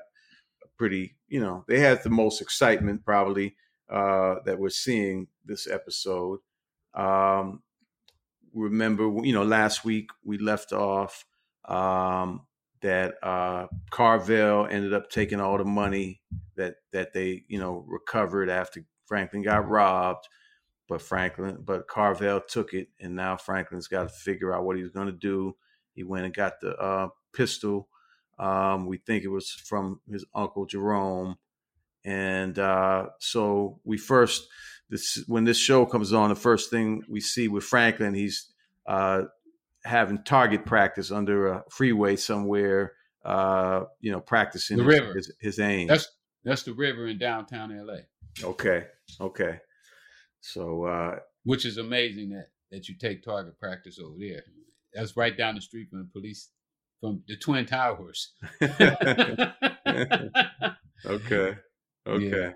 [0.63, 3.55] a pretty, you know, they had the most excitement probably
[3.89, 6.39] uh, that we're seeing this episode.
[6.93, 7.63] Um,
[8.63, 11.25] remember, you know, last week we left off
[11.65, 12.45] um,
[12.81, 16.21] that uh, Carvel ended up taking all the money
[16.55, 20.27] that that they, you know, recovered after Franklin got robbed.
[20.89, 24.91] But Franklin, but Carvel took it, and now Franklin's got to figure out what he's
[24.91, 25.55] going to do.
[25.93, 27.89] He went and got the uh, pistol
[28.39, 31.37] um, we think it was from his uncle Jerome.
[32.05, 34.47] And uh, so we first,
[34.89, 38.47] this when this show comes on, the first thing we see with Franklin, he's
[38.87, 39.23] uh,
[39.83, 42.93] having target practice under a freeway somewhere,
[43.25, 45.13] uh, you know, practicing the river.
[45.13, 45.87] His, his aim.
[45.87, 46.09] That's
[46.43, 47.99] that's the river in downtown LA.
[48.43, 48.85] Okay,
[49.19, 49.59] okay.
[50.39, 54.43] So, uh, which is amazing that that you take target practice over there.
[54.93, 56.49] That's right down the street from the police
[57.01, 58.33] from the Twin Towers.
[58.61, 59.47] okay.
[61.05, 61.57] Okay.
[62.07, 62.53] Yeah.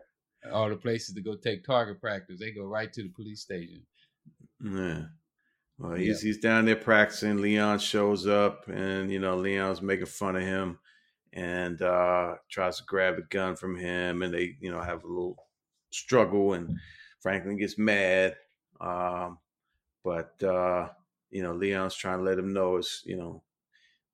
[0.52, 3.86] All the places to go take target practice, they go right to the police station.
[4.64, 5.06] Yeah.
[5.78, 7.38] Well, he's he's down there practicing.
[7.38, 10.80] Leon shows up, and you know Leon's making fun of him,
[11.34, 15.08] and uh, tries to grab a gun from him, and they you know have a
[15.08, 15.48] little
[15.90, 16.80] struggle, and
[17.20, 18.36] Franklin gets mad,
[18.80, 19.40] um,
[20.04, 20.90] but uh,
[21.32, 23.42] you know, Leon's trying to let him know it's, you know,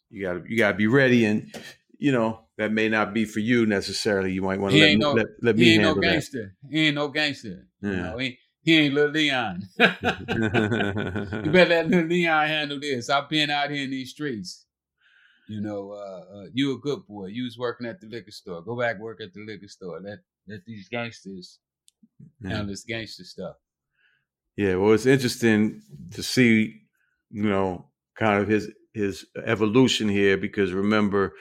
[0.09, 1.53] you gotta you gotta be ready and
[1.97, 4.31] you know, that may not be for you necessarily.
[4.31, 6.55] You might want to let, no, let, let me he ain't handle no gangster.
[6.63, 6.75] that.
[6.75, 7.67] He ain't no gangster.
[7.81, 7.89] Yeah.
[7.89, 9.63] You know, he, he ain't little Leon.
[9.79, 13.09] you better let little Leon handle this.
[13.09, 14.65] I've been out here in these streets.
[15.47, 17.27] You know, uh, uh, you a good boy.
[17.27, 18.61] You was working at the liquor store.
[18.61, 20.01] Go back work at the liquor store.
[20.01, 21.59] Let let these gangsters
[22.41, 22.49] yeah.
[22.49, 23.55] handle this gangster stuff.
[24.57, 25.81] Yeah, well, it's interesting
[26.11, 26.81] to see,
[27.29, 27.85] you know,
[28.17, 31.33] kind of his his evolution here because remember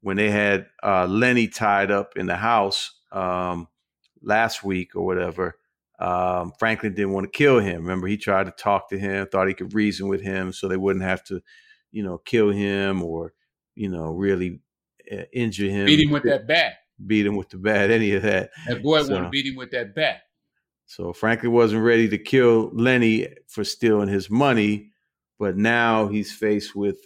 [0.00, 3.68] when they had uh, Lenny tied up in the house um,
[4.22, 5.56] last week or whatever,
[5.98, 7.82] um, Franklin didn't want to kill him.
[7.82, 10.76] Remember, he tried to talk to him, thought he could reason with him, so they
[10.76, 11.42] wouldn't have to,
[11.90, 13.32] you know, kill him or,
[13.74, 14.60] you know, really
[15.10, 15.86] uh, injure him.
[15.86, 16.74] Beat him with that bat.
[17.04, 17.90] Beat him with the bat.
[17.90, 18.50] Any of that.
[18.68, 20.22] That boy so, wanted to beat him with that bat.
[20.86, 24.90] So Franklin wasn't ready to kill Lenny for stealing his money,
[25.38, 26.96] but now he's faced with,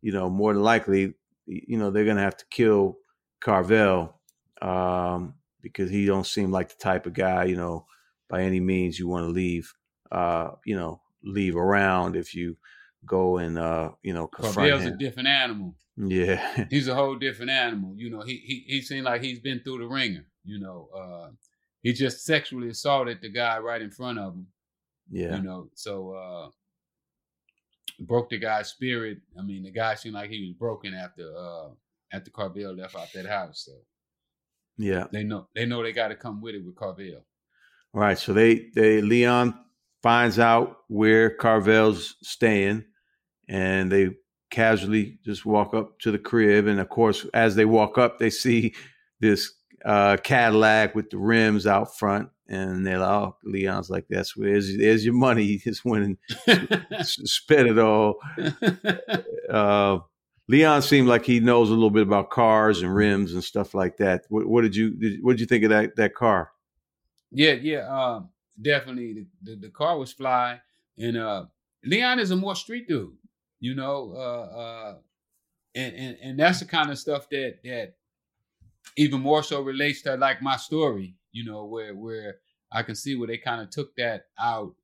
[0.00, 1.14] you know, more than likely,
[1.48, 2.98] you know, they're gonna have to kill
[3.40, 4.14] Carvel
[4.62, 7.86] um, because he don't seem like the type of guy, you know
[8.28, 9.74] by any means you want to leave,
[10.12, 12.56] uh, you know, leave around if you
[13.04, 14.94] go and uh, you know confront Carvel's him.
[14.94, 15.74] a different animal.
[15.96, 17.94] Yeah, he's a whole different animal.
[17.96, 20.26] You know, he he he seemed like he's been through the ringer.
[20.44, 21.30] You know, uh,
[21.82, 24.46] he just sexually assaulted the guy right in front of him.
[25.10, 26.48] Yeah, you know, so uh,
[28.00, 29.18] broke the guy's spirit.
[29.38, 31.68] I mean, the guy seemed like he was broken after uh
[32.12, 33.64] after Carvel left out that house.
[33.66, 33.72] So
[34.76, 37.24] yeah, they know they know they got to come with it with Carvel.
[37.94, 39.58] All right, so they they Leon
[40.02, 42.84] finds out where Carvel's staying,
[43.48, 44.10] and they
[44.50, 46.66] casually just walk up to the crib.
[46.66, 48.74] And of course, as they walk up, they see
[49.20, 49.52] this
[49.84, 54.76] uh, Cadillac with the rims out front, and they're like, "Oh, Leon's like, that's where's
[54.76, 55.44] there's your money.
[55.46, 58.18] He just went and spent it all."
[59.48, 60.00] Uh,
[60.48, 63.98] Leon seemed like he knows a little bit about cars and rims and stuff like
[63.98, 64.24] that.
[64.28, 66.50] What, what did you did, what did you think of that that car?
[67.30, 68.30] Yeah, yeah, um,
[68.60, 69.12] definitely.
[69.12, 70.60] The, the, the car was fly,
[70.96, 71.44] and uh,
[71.84, 73.16] Leon is a more street dude,
[73.60, 74.94] you know, uh, uh,
[75.74, 77.94] and and and that's the kind of stuff that that
[78.96, 82.36] even more so relates to like my story, you know, where where
[82.72, 84.74] I can see where they kind of took that out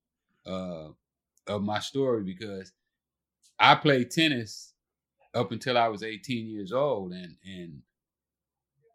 [0.47, 0.89] uh,
[1.47, 2.73] of my story because
[3.59, 4.73] I played tennis
[5.35, 7.83] up until I was 18 years old, and and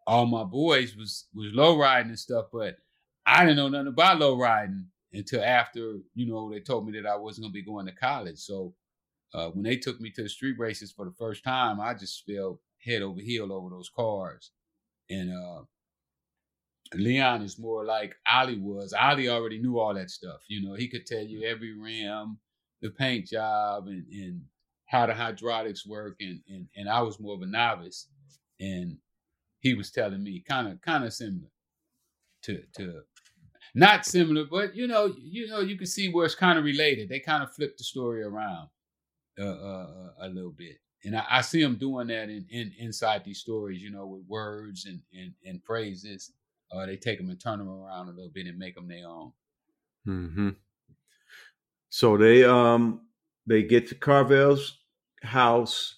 [0.06, 2.76] all my boys was was low riding and stuff, but
[3.26, 7.08] I didn't know nothing about low riding until after, you know, they told me that
[7.08, 8.38] I wasn't gonna be going to college.
[8.38, 8.74] So
[9.34, 12.24] uh, when they took me to the street races for the first time, I just
[12.26, 14.50] fell head over heel over those cars.
[15.08, 15.62] And uh,
[16.94, 18.92] Leon is more like Ali was.
[18.92, 20.40] Ali already knew all that stuff.
[20.48, 22.38] You know, he could tell you every rim,
[22.82, 24.42] the paint job, and, and
[24.86, 26.16] how the hydraulics work.
[26.20, 28.08] And, and and I was more of a novice,
[28.58, 28.96] and
[29.60, 31.50] he was telling me kind of kind of similar
[32.42, 33.02] to to
[33.74, 37.08] not similar, but you know, you know, you can see where it's kind of related.
[37.08, 38.68] They kind of flip the story around
[39.38, 42.72] uh, uh, uh, a little bit, and I, I, see them doing that in, in
[42.78, 43.80] inside these stories.
[43.80, 46.32] You know, with words and and, and phrases,
[46.72, 49.06] uh, they take them and turn them around a little bit and make them their
[49.06, 49.32] own.
[50.04, 50.50] Hmm.
[51.88, 53.02] So they um
[53.46, 54.78] they get to Carvel's
[55.22, 55.96] house.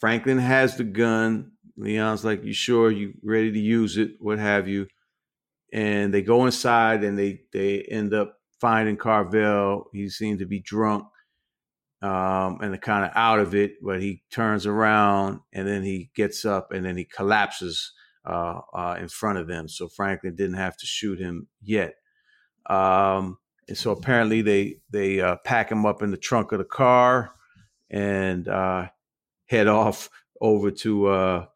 [0.00, 1.52] Franklin has the gun.
[1.76, 2.90] Leon's like, "You sure?
[2.90, 4.12] You ready to use it?
[4.18, 4.86] What have you?"
[5.72, 9.90] and they go inside and they they end up finding Carvel.
[9.92, 11.04] He seems to be drunk
[12.02, 16.44] um, and kind of out of it, but he turns around and then he gets
[16.44, 17.92] up and then he collapses
[18.26, 19.68] uh, uh, in front of them.
[19.68, 21.94] So Franklin didn't have to shoot him yet.
[22.68, 26.64] Um, and so apparently they they uh, pack him up in the trunk of the
[26.64, 27.32] car
[27.90, 28.88] and uh,
[29.46, 30.10] head off
[30.40, 31.46] over to uh,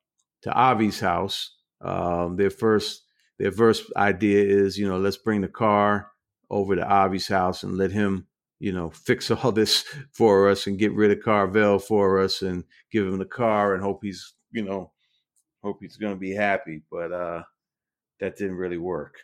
[0.43, 1.57] to Avi's house.
[1.81, 3.03] Um, their first
[3.39, 6.11] their first idea is, you know, let's bring the car
[6.51, 8.27] over to Avi's house and let him,
[8.59, 12.65] you know, fix all this for us and get rid of Carvel for us and
[12.93, 14.93] give him the car and hope he's, you know,
[15.63, 16.83] hope he's going to be happy.
[16.91, 17.43] But uh
[18.21, 19.17] that didn't really work.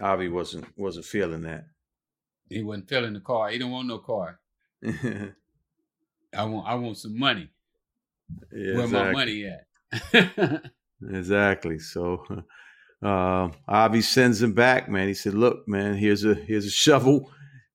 [0.00, 1.64] Avi wasn't wasn't feeling that.
[2.48, 3.50] He wasn't feeling the car.
[3.50, 4.40] He didn't want no car.
[4.84, 7.50] I want I want some money.
[8.52, 8.90] Yeah, Where exactly.
[8.90, 10.62] my money at?
[11.10, 11.78] Exactly.
[11.80, 12.24] So
[13.02, 15.08] uh, Avi sends him back, man.
[15.08, 17.32] He said, "Look, man, here's a here's a shovel,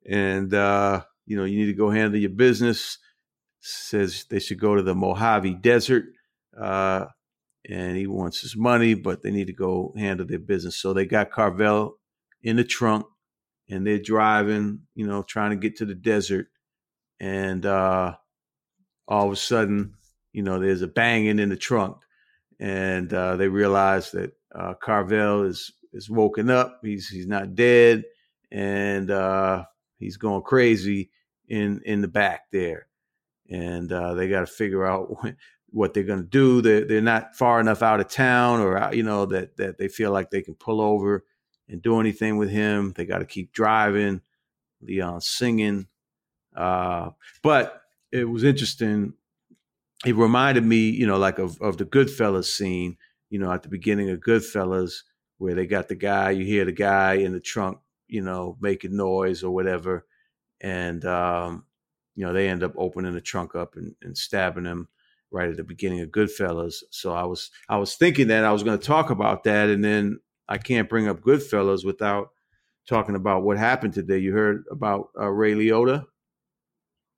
[0.10, 2.98] and uh, you know you need to go handle your business."
[3.60, 6.06] Says they should go to the Mojave Desert,
[6.58, 7.06] uh,
[7.68, 10.78] and he wants his money, but they need to go handle their business.
[10.78, 11.98] So they got Carvel
[12.42, 13.06] in the trunk,
[13.70, 16.48] and they're driving, you know, trying to get to the desert,
[17.20, 18.16] and uh,
[19.08, 19.96] all of a sudden,
[20.34, 21.98] you know, there's a banging in the trunk,
[22.60, 26.80] and uh, they realize that uh, Carvel is is woken up.
[26.84, 28.04] He's he's not dead,
[28.52, 29.66] and uh,
[29.98, 31.10] he's going crazy
[31.48, 32.87] in in the back there,
[33.50, 35.16] and uh, they got to figure out
[35.70, 36.62] what they're going to do.
[36.62, 40.12] They're they're not far enough out of town, or you know that that they feel
[40.12, 41.26] like they can pull over
[41.70, 42.94] and do anything with him.
[42.96, 44.22] They got to keep driving.
[44.82, 45.88] Leon singing,
[46.56, 47.10] uh,
[47.42, 47.82] but
[48.12, 49.14] it was interesting.
[50.06, 52.98] It reminded me, you know, like of of the Goodfellas scene.
[53.30, 55.04] You know, at the beginning of Goodfellas,
[55.38, 58.96] where they got the guy, you hear the guy in the trunk, you know, making
[58.96, 60.06] noise or whatever,
[60.62, 61.66] and um,
[62.18, 64.90] you know they end up opening the trunk up and, and stabbing him
[65.32, 66.84] right at the beginning of Goodfellas.
[66.90, 69.84] So I was I was thinking that I was going to talk about that, and
[69.84, 72.30] then I can't bring up Goodfellas without
[72.90, 74.18] talking about what happened today.
[74.18, 76.06] You heard about uh, Ray Liotta?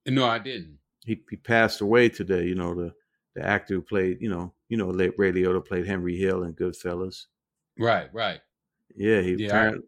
[0.06, 0.80] No, I didn't.
[1.06, 2.45] He he passed away today.
[2.45, 2.93] You know the
[3.36, 7.26] the actor who played you know you know Ray Liotta played Henry Hill in Goodfellas.
[7.78, 8.41] Right, right.
[8.95, 9.88] Yeah, he yeah, apparently.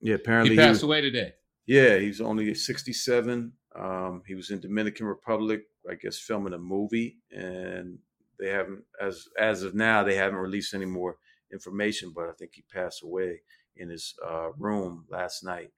[0.00, 1.34] Yeah, apparently he passed he was, away today.
[1.66, 3.52] Yeah, he's only sixty-seven.
[3.74, 7.98] Um, he was in Dominican Republic, I guess, filming a movie, and
[8.38, 11.16] they haven't, as as of now, they haven't released any more
[11.52, 12.12] information.
[12.14, 13.40] But I think he passed away
[13.76, 15.72] in his uh, room last night.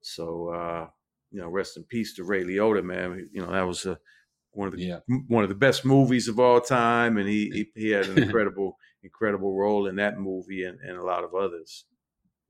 [0.00, 0.86] So, uh,
[1.30, 3.28] you know, rest in peace to Ray Liotta, man.
[3.32, 3.98] You know, that was a,
[4.52, 4.98] one of the yeah.
[5.28, 8.78] one of the best movies of all time, and he he, he had an incredible
[9.02, 11.86] incredible role in that movie and, and a lot of others.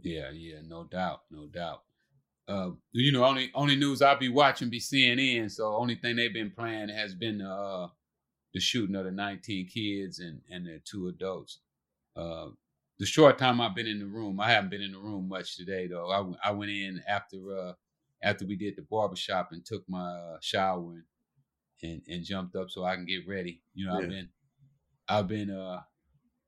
[0.01, 1.83] Yeah, yeah, no doubt, no doubt.
[2.49, 5.51] Uh, you know, only only news I'll be watching be CNN.
[5.51, 7.89] So only thing they've been playing has been uh,
[8.53, 11.61] the shooting of the 19 kids and and the two adults.
[12.17, 12.49] Uh,
[12.99, 15.57] the short time I've been in the room, I haven't been in the room much
[15.57, 16.11] today though.
[16.11, 17.73] I, I went in after uh,
[18.23, 21.05] after we did the barbershop and took my uh, shower and,
[21.83, 23.63] and, and jumped up so I can get ready.
[23.75, 23.99] You know, yeah.
[23.99, 24.29] I've been
[25.09, 25.81] I've been uh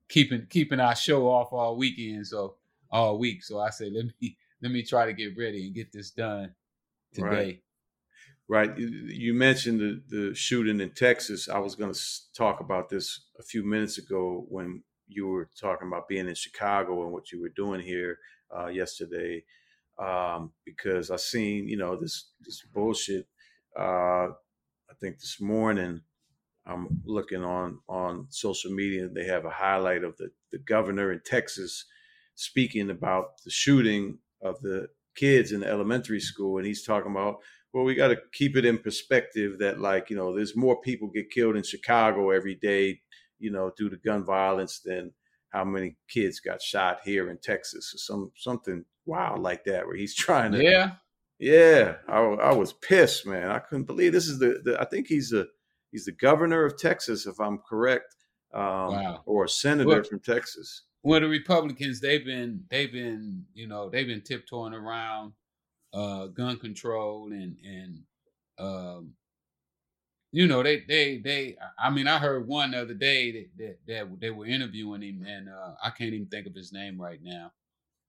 [0.09, 2.55] keeping keeping our show off all weekend, so
[2.91, 3.43] all week.
[3.43, 6.55] So I said, let me let me try to get ready and get this done
[7.13, 7.61] today.
[8.49, 8.69] Right.
[8.69, 8.77] right.
[8.79, 11.47] You mentioned the, the shooting in Texas.
[11.47, 11.99] I was going to
[12.35, 17.03] talk about this a few minutes ago when you were talking about being in Chicago
[17.03, 18.17] and what you were doing here
[18.57, 19.43] uh, yesterday,
[19.99, 23.27] um, because I seen you know this this bullshit.
[23.77, 24.29] Uh,
[24.89, 26.01] I think this morning
[26.65, 29.09] I'm looking on on social media.
[29.09, 31.85] They have a highlight of the the governor in Texas
[32.33, 37.37] speaking about the shooting of the kids in the elementary school, and he's talking about
[37.73, 41.09] well, we got to keep it in perspective that like you know there's more people
[41.09, 43.01] get killed in Chicago every day,
[43.39, 45.11] you know, due to gun violence than
[45.49, 49.95] how many kids got shot here in Texas or some something wild like that where
[49.95, 50.91] he's trying to yeah
[51.37, 55.07] yeah I, I was pissed man I couldn't believe this is the, the I think
[55.07, 55.45] he's a
[55.95, 58.15] he's the governor of Texas, if I'm correct,
[58.53, 59.21] um, wow.
[59.25, 60.83] or a senator from Texas.
[61.05, 65.33] Well, the Republicans they've been they've been you know they've been tiptoeing around
[65.93, 68.03] uh, gun control and and
[68.59, 69.15] um,
[70.31, 73.77] you know they they they I mean I heard one the other day that that,
[73.87, 77.19] that they were interviewing him and uh, I can't even think of his name right
[77.23, 77.51] now.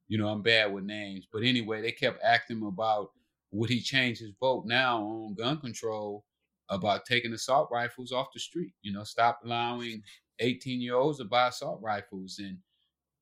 [0.08, 3.10] You know I'm bad with names, but anyway they kept asking him about
[3.52, 6.24] would he change his vote now on gun control
[6.70, 8.72] about taking assault rifles off the street.
[8.82, 10.02] You know, stop allowing
[10.40, 12.38] 18 year olds to buy assault rifles.
[12.40, 12.58] And,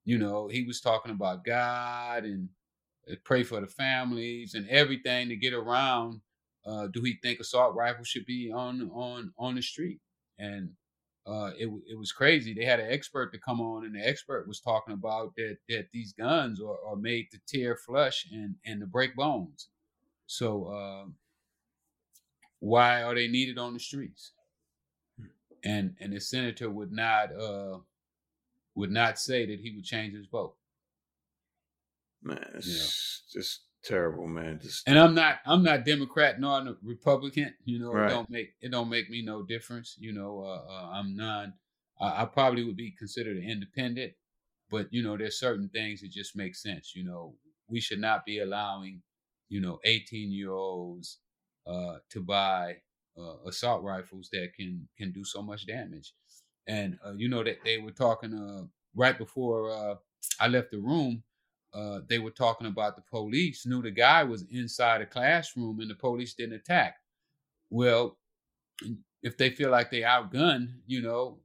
[0.04, 2.48] you know, he was talking about God and
[3.10, 6.20] uh, pray for the families and everything to get around.
[6.66, 10.00] Uh, do he think assault rifles should be on on on the street?
[10.38, 10.70] And
[11.26, 12.54] uh, it it was crazy.
[12.54, 15.86] They had an expert to come on, and the expert was talking about that that
[15.92, 19.68] these guns are, are made to tear flesh and and to break bones.
[20.26, 21.04] So uh,
[22.60, 24.32] why are they needed on the streets?
[25.64, 27.78] And and the senator would not uh
[28.74, 30.56] would not say that he would change his vote.
[32.22, 33.40] Man, it's you know?
[33.40, 34.58] just terrible, man.
[34.62, 37.54] Just and I'm not I'm not Democrat nor Republican.
[37.64, 38.06] You know, right.
[38.06, 39.96] it don't make it don't make me no difference.
[39.98, 41.54] You know, uh, uh, I'm non.
[42.00, 44.12] I, I probably would be considered an independent,
[44.70, 46.92] but you know, there's certain things that just make sense.
[46.94, 47.34] You know,
[47.68, 49.02] we should not be allowing,
[49.48, 51.18] you know, 18 year olds
[51.66, 52.76] uh, to buy
[53.18, 56.14] uh, assault rifles that can can do so much damage.
[56.66, 59.94] And uh, you know that they were talking uh, right before uh,
[60.40, 61.22] I left the room.
[61.72, 65.90] Uh, they were talking about the police knew the guy was inside a classroom and
[65.90, 66.96] the police didn't attack.
[67.68, 68.16] Well,
[69.22, 71.38] if they feel like they outgunned, you know,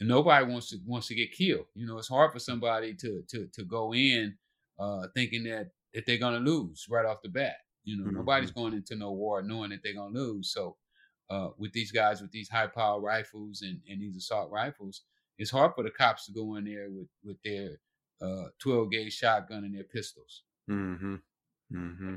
[0.00, 1.66] nobody wants to wants to get killed.
[1.74, 4.34] You know, it's hard for somebody to to to go in
[4.78, 7.56] uh, thinking that that they're gonna lose right off the bat.
[7.84, 8.16] You know, mm-hmm.
[8.16, 10.52] nobody's going into no war knowing that they're gonna lose.
[10.52, 10.76] So
[11.30, 15.02] uh, with these guys with these high power rifles and, and these assault rifles,
[15.38, 17.80] it's hard for the cops to go in there with with their
[18.22, 20.42] uh, 12 gauge shotgun and their pistols.
[20.70, 21.16] Mm-hmm.
[21.72, 22.14] Mm-hmm.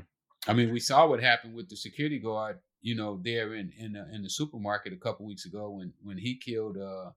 [0.48, 3.96] I mean, we saw what happened with the security guard, you know, there in in,
[3.96, 7.10] uh, in the supermarket a couple weeks ago when when he killed uh,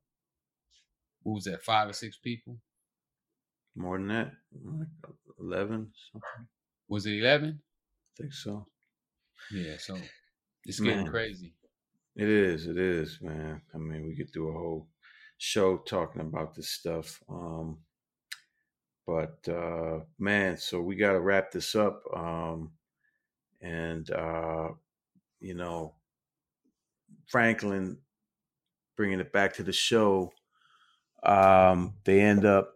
[1.23, 2.57] what was that, five or six people?
[3.75, 4.31] More than that,
[4.63, 4.87] like
[5.39, 6.47] eleven something.
[6.87, 7.59] Was it eleven?
[7.61, 8.67] I think so.
[9.51, 9.97] Yeah, so
[10.65, 11.53] it's getting man, crazy.
[12.15, 12.67] It is.
[12.67, 13.61] It is, man.
[13.73, 14.87] I mean, we could do a whole
[15.37, 17.21] show talking about this stuff.
[17.27, 17.79] Um,
[19.07, 22.01] but uh, man, so we got to wrap this up.
[22.15, 22.71] Um,
[23.61, 24.69] and uh,
[25.39, 25.95] you know,
[27.27, 27.97] Franklin
[28.95, 30.31] bringing it back to the show.
[31.23, 32.75] Um, they end up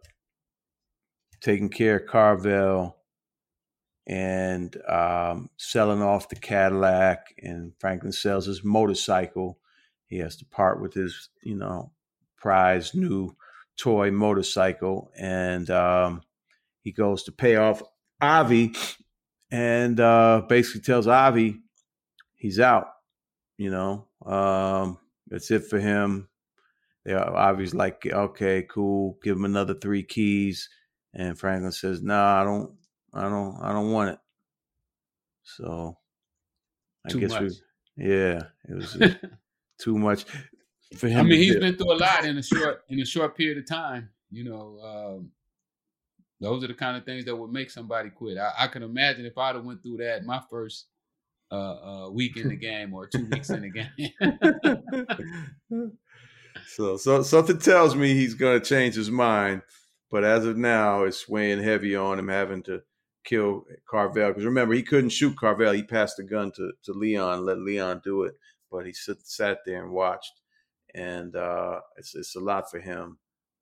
[1.40, 2.97] taking care of Carvel
[4.08, 7.34] and um, selling off the Cadillac.
[7.38, 9.58] And Franklin sells his motorcycle.
[10.06, 11.92] He has to part with his, you know,
[12.36, 13.36] prized new
[13.78, 16.22] toy motorcycle, and um,
[16.80, 17.82] he goes to pay off
[18.20, 18.74] Avi,
[19.50, 21.60] and uh, basically tells Avi
[22.36, 22.88] he's out.
[23.56, 24.98] You know, um,
[25.28, 26.28] that's it for him.
[27.04, 29.18] Yeah, Avi's like, okay, cool.
[29.22, 30.68] Give him another three keys,
[31.14, 32.72] and Franklin says, "No, nah, I don't,
[33.14, 34.18] I don't, I don't want it."
[35.42, 35.96] So,
[37.06, 37.42] I too guess much.
[37.96, 38.96] we, yeah, it was
[39.78, 40.24] too much
[40.96, 41.20] for him.
[41.20, 43.66] I mean, he's been through a lot in a short in a short period of
[43.66, 44.10] time.
[44.30, 45.30] You know, um,
[46.40, 48.38] those are the kind of things that would make somebody quit.
[48.38, 50.86] I, I can imagine if I'd have went through that my first
[51.50, 53.92] uh, uh, week in the game or two weeks in the game.
[56.68, 59.62] so, so something tells me he's going to change his mind,
[60.10, 62.82] but as of now, it's weighing heavy on him having to
[63.28, 65.72] kill Carvel because remember he couldn't shoot Carvel.
[65.72, 68.34] He passed the gun to to Leon, let Leon do it,
[68.70, 70.40] but he sit, sat there and watched
[70.94, 73.18] and uh, it's it's a lot for him.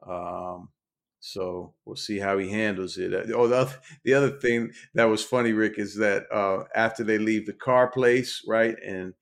[0.06, 0.70] Um,
[1.20, 3.12] so we'll see how he handles it.
[3.12, 7.02] Uh, oh, the other, the other thing that was funny, Rick, is that uh, after
[7.02, 9.14] they leave the car place, right, and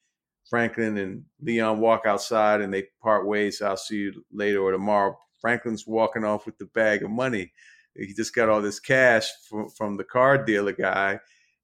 [0.51, 3.63] Franklin and Leon walk outside and they part ways.
[3.63, 5.19] I'll see you later or tomorrow.
[5.41, 7.53] Franklin's walking off with the bag of money.
[7.97, 11.21] He just got all this cash from, from the car dealer guy,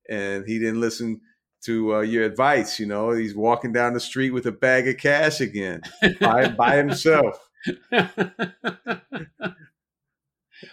[0.08, 1.20] and he didn't listen
[1.64, 2.78] to uh, your advice.
[2.78, 5.82] You know, he's walking down the street with a bag of cash again
[6.20, 7.38] by, by himself.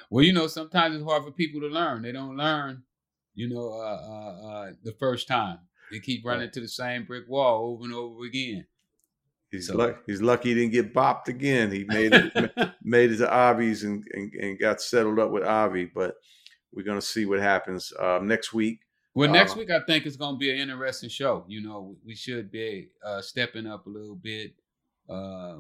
[0.10, 2.04] well, you know, sometimes it's hard for people to learn.
[2.04, 2.84] They don't learn,
[3.36, 5.60] you know, uh, uh, uh the first time.
[5.92, 8.66] They keep running to the same brick wall over and over again.
[9.52, 9.78] He's so.
[9.78, 10.00] lucky.
[10.06, 11.72] He's lucky he didn't get bopped again.
[11.72, 15.86] He made it made it to Avi's and, and, and got settled up with Avi.
[15.86, 16.16] But
[16.74, 18.82] we're gonna see what happens uh, next week.
[19.18, 21.44] Well, next uh, week I think it's going to be an interesting show.
[21.48, 24.54] You know, we should be uh, stepping up a little bit.
[25.10, 25.56] Uh,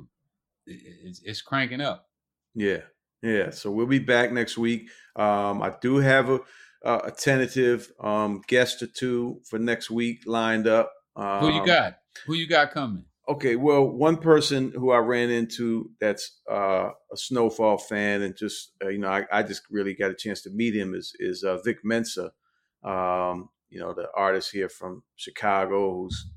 [0.68, 2.08] it's, it's, cranking up.
[2.54, 2.82] Yeah,
[3.24, 3.50] yeah.
[3.50, 4.90] So we'll be back next week.
[5.16, 6.40] Um, I do have a,
[6.84, 10.94] a tentative um, guest or two for next week lined up.
[11.16, 11.98] Um, who you um, got?
[12.28, 13.06] Who you got coming?
[13.30, 18.71] Okay, well, one person who I ran into that's uh, a Snowfall fan, and just
[18.82, 21.43] uh, you know, I, I, just really got a chance to meet him is is
[21.43, 22.32] uh, Vic Mensa
[22.84, 26.30] um, you know, the artist here from Chicago who's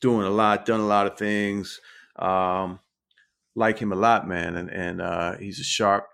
[0.00, 1.80] doing a lot, done a lot of things.
[2.16, 2.80] Um,
[3.54, 6.06] like him a lot, man, and and uh, he's a sharp,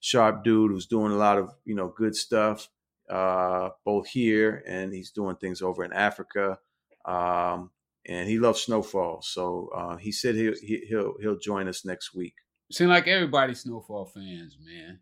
[0.00, 2.68] sharp dude who's doing a lot of you know good stuff,
[3.10, 6.58] uh, both here and he's doing things over in Africa.
[7.04, 7.70] Um,
[8.06, 12.34] and he loves snowfall, so uh, he said he'll he'll he'll join us next week.
[12.72, 15.00] Seem like everybody snowfall fans, man.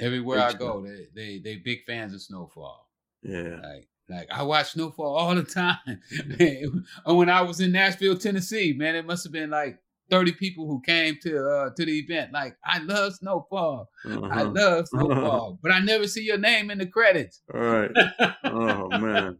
[0.00, 2.88] Everywhere I go, they they they big fans of snowfall.
[3.24, 3.60] Yeah.
[3.62, 6.00] Like, like I watch Snowfall all the time.
[6.38, 6.84] and
[7.16, 9.78] when I was in Nashville, Tennessee, man, it must have been like
[10.10, 12.32] 30 people who came to uh to the event.
[12.32, 13.88] Like, I love Snowfall.
[14.04, 14.28] Uh-huh.
[14.30, 15.58] I love Snowfall.
[15.62, 17.40] but I never see your name in the credits.
[17.52, 17.90] All right.
[18.44, 19.38] oh man.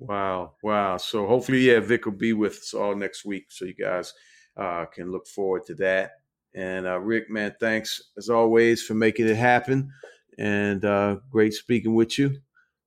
[0.00, 0.54] Wow.
[0.62, 0.96] Wow.
[0.96, 3.46] So hopefully, yeah, Vic will be with us all next week.
[3.50, 4.14] So you guys
[4.56, 6.12] uh can look forward to that.
[6.54, 9.92] And uh Rick, man, thanks as always for making it happen.
[10.38, 12.40] And uh great speaking with you.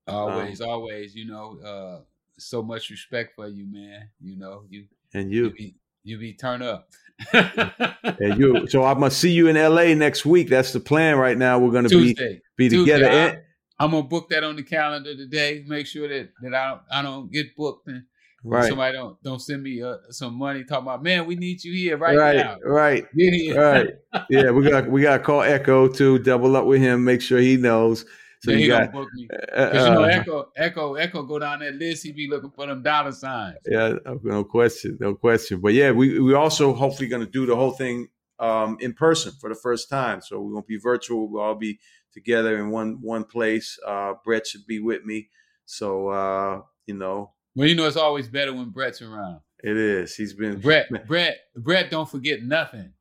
[0.08, 1.16] Always, um, always.
[1.16, 2.02] You know, uh,
[2.38, 4.10] so much respect for you, man.
[4.22, 5.46] You know, you and you.
[5.46, 6.90] You be, you be turn up.
[7.34, 8.68] and you.
[8.68, 9.96] So I must see you in L.A.
[9.96, 10.50] next week.
[10.50, 11.60] That's the plan right now.
[11.60, 13.10] We're going to be be together.
[13.10, 13.38] I,
[13.80, 15.64] I'm gonna book that on the calendar today.
[15.68, 18.04] Make sure that that I don't I don't get booked and
[18.44, 18.68] right.
[18.68, 21.98] somebody don't don't send me uh, some money talking about man we need you here
[21.98, 22.58] right, right now.
[22.64, 23.90] Right, right.
[24.30, 27.04] Yeah, we got we got to call Echo to double up with him.
[27.04, 28.06] Make sure he knows
[28.44, 29.30] So yeah, you got book me.
[29.56, 32.04] Uh, you know, uh, Echo, Echo, Echo, go down that list.
[32.04, 33.56] He be looking for them dollar signs.
[33.66, 35.62] Yeah, no question, no question.
[35.62, 38.10] But yeah, we we also hopefully going to do the whole thing
[38.40, 40.22] um, in person for the first time.
[40.22, 41.30] So we won't be virtual.
[41.30, 41.80] We'll all be
[42.14, 43.78] together in one one place.
[43.86, 45.30] Uh, Brett should be with me.
[45.66, 47.32] So uh, you know.
[47.56, 49.42] Well, you know, it's always better when Brett's around.
[49.64, 50.16] It is.
[50.16, 50.88] He's been Brett.
[51.08, 51.38] Brett.
[51.56, 51.90] Brett.
[51.90, 52.94] Don't forget nothing.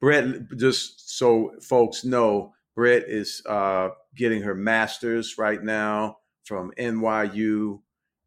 [0.00, 0.24] Brett.
[0.56, 7.80] Just so folks know, Brett is uh, getting her master's right now from NYU,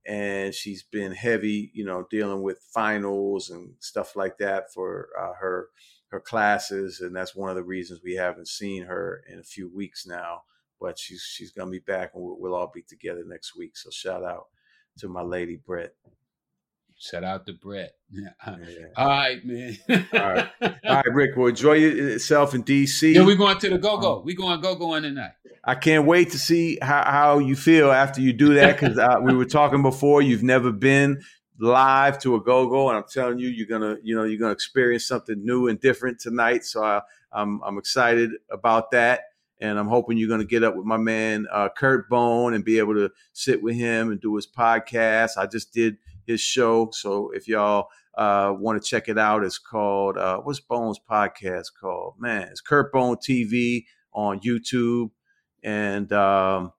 [0.05, 5.33] and she's been heavy, you know, dealing with finals and stuff like that for uh,
[5.39, 5.69] her
[6.11, 9.73] her classes, and that's one of the reasons we haven't seen her in a few
[9.73, 10.43] weeks now.
[10.79, 13.77] But she's she's gonna be back, and we'll, we'll all be together next week.
[13.77, 14.47] So shout out
[14.99, 15.93] to my lady Brett.
[16.97, 17.95] Shout out to Brett.
[18.13, 18.89] Yeah.
[18.97, 19.77] All right, man.
[19.89, 21.37] All right, all right, Rick.
[21.37, 23.13] Well, enjoy yourself in DC.
[23.13, 24.17] Yeah, we going to the go go.
[24.17, 25.31] Um, we going go go in tonight.
[25.63, 29.15] I can't wait to see how, how you feel after you do that because uh,
[29.23, 30.21] we were talking before.
[30.21, 31.21] You've never been
[31.61, 34.51] live to a go go, and I'm telling you, you're gonna you know you're gonna
[34.51, 36.65] experience something new and different tonight.
[36.65, 37.01] So I,
[37.31, 39.21] I'm I'm excited about that
[39.61, 42.79] and I'm hoping you're to get up with my man uh, Kurt Bone and be
[42.79, 45.37] able to sit with him and do his podcast.
[45.37, 49.59] I just did his show, so if y'all uh, want to check it out, it's
[49.59, 52.15] called uh, what's Bone's podcast called?
[52.17, 55.11] Man, it's Kurt Bone TV on YouTube,
[55.63, 56.73] and um,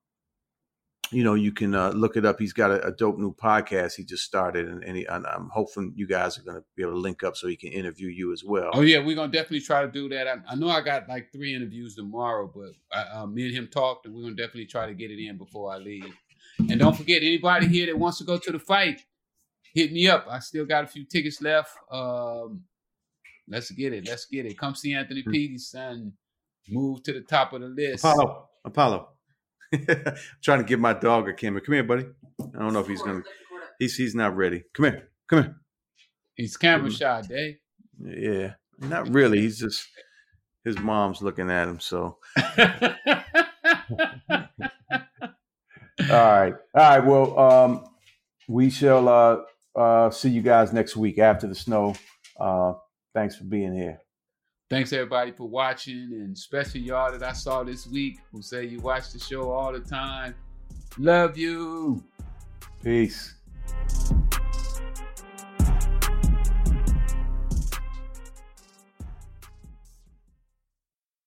[1.13, 2.39] you know, you can uh, look it up.
[2.39, 5.51] He's got a, a, dope new podcast he just started, and, and, he, and I'm
[5.53, 8.09] hoping you guys are going to be able to link up so he can interview
[8.09, 8.71] you as well.
[8.73, 10.27] Oh yeah, we're gonna definitely try to do that.
[10.27, 13.69] I, I know I got like three interviews tomorrow, but I, uh, me and him
[13.69, 16.13] talked, and we're gonna definitely try to get it in before I leave.
[16.59, 19.03] And don't forget, anybody here that wants to go to the fight,
[19.75, 20.27] hit me up.
[20.29, 21.71] I still got a few tickets left.
[21.91, 22.63] Um,
[23.49, 24.07] let's get it.
[24.07, 24.59] Let's get it.
[24.59, 25.33] Come see Anthony mm-hmm.
[25.33, 26.13] Pettis, son.
[26.69, 28.05] Move to the top of the list.
[28.05, 28.49] Apollo.
[28.65, 29.09] Apollo.
[30.43, 31.61] trying to give my dog a camera.
[31.61, 32.07] Come here, buddy.
[32.41, 33.23] I don't know if he's gonna.
[33.79, 34.65] He's he's not ready.
[34.75, 35.09] Come here.
[35.29, 35.57] Come here.
[36.35, 37.57] He's camera shy, Dave.
[38.01, 39.41] Yeah, not really.
[39.41, 39.87] He's just
[40.65, 41.81] his mom's looking at him.
[41.81, 42.19] So.
[42.37, 42.49] all
[46.11, 46.55] right.
[46.75, 47.05] All right.
[47.05, 47.85] Well, um,
[48.49, 49.37] we shall uh,
[49.77, 51.95] uh, see you guys next week after the snow.
[52.39, 52.75] Uh,
[53.15, 54.01] thanks for being here.
[54.73, 58.81] Thanks everybody for watching, and especially y'all that I saw this week who say you
[58.81, 60.35] watch the show all the time.
[60.97, 62.03] Love you.
[62.83, 63.35] Peace.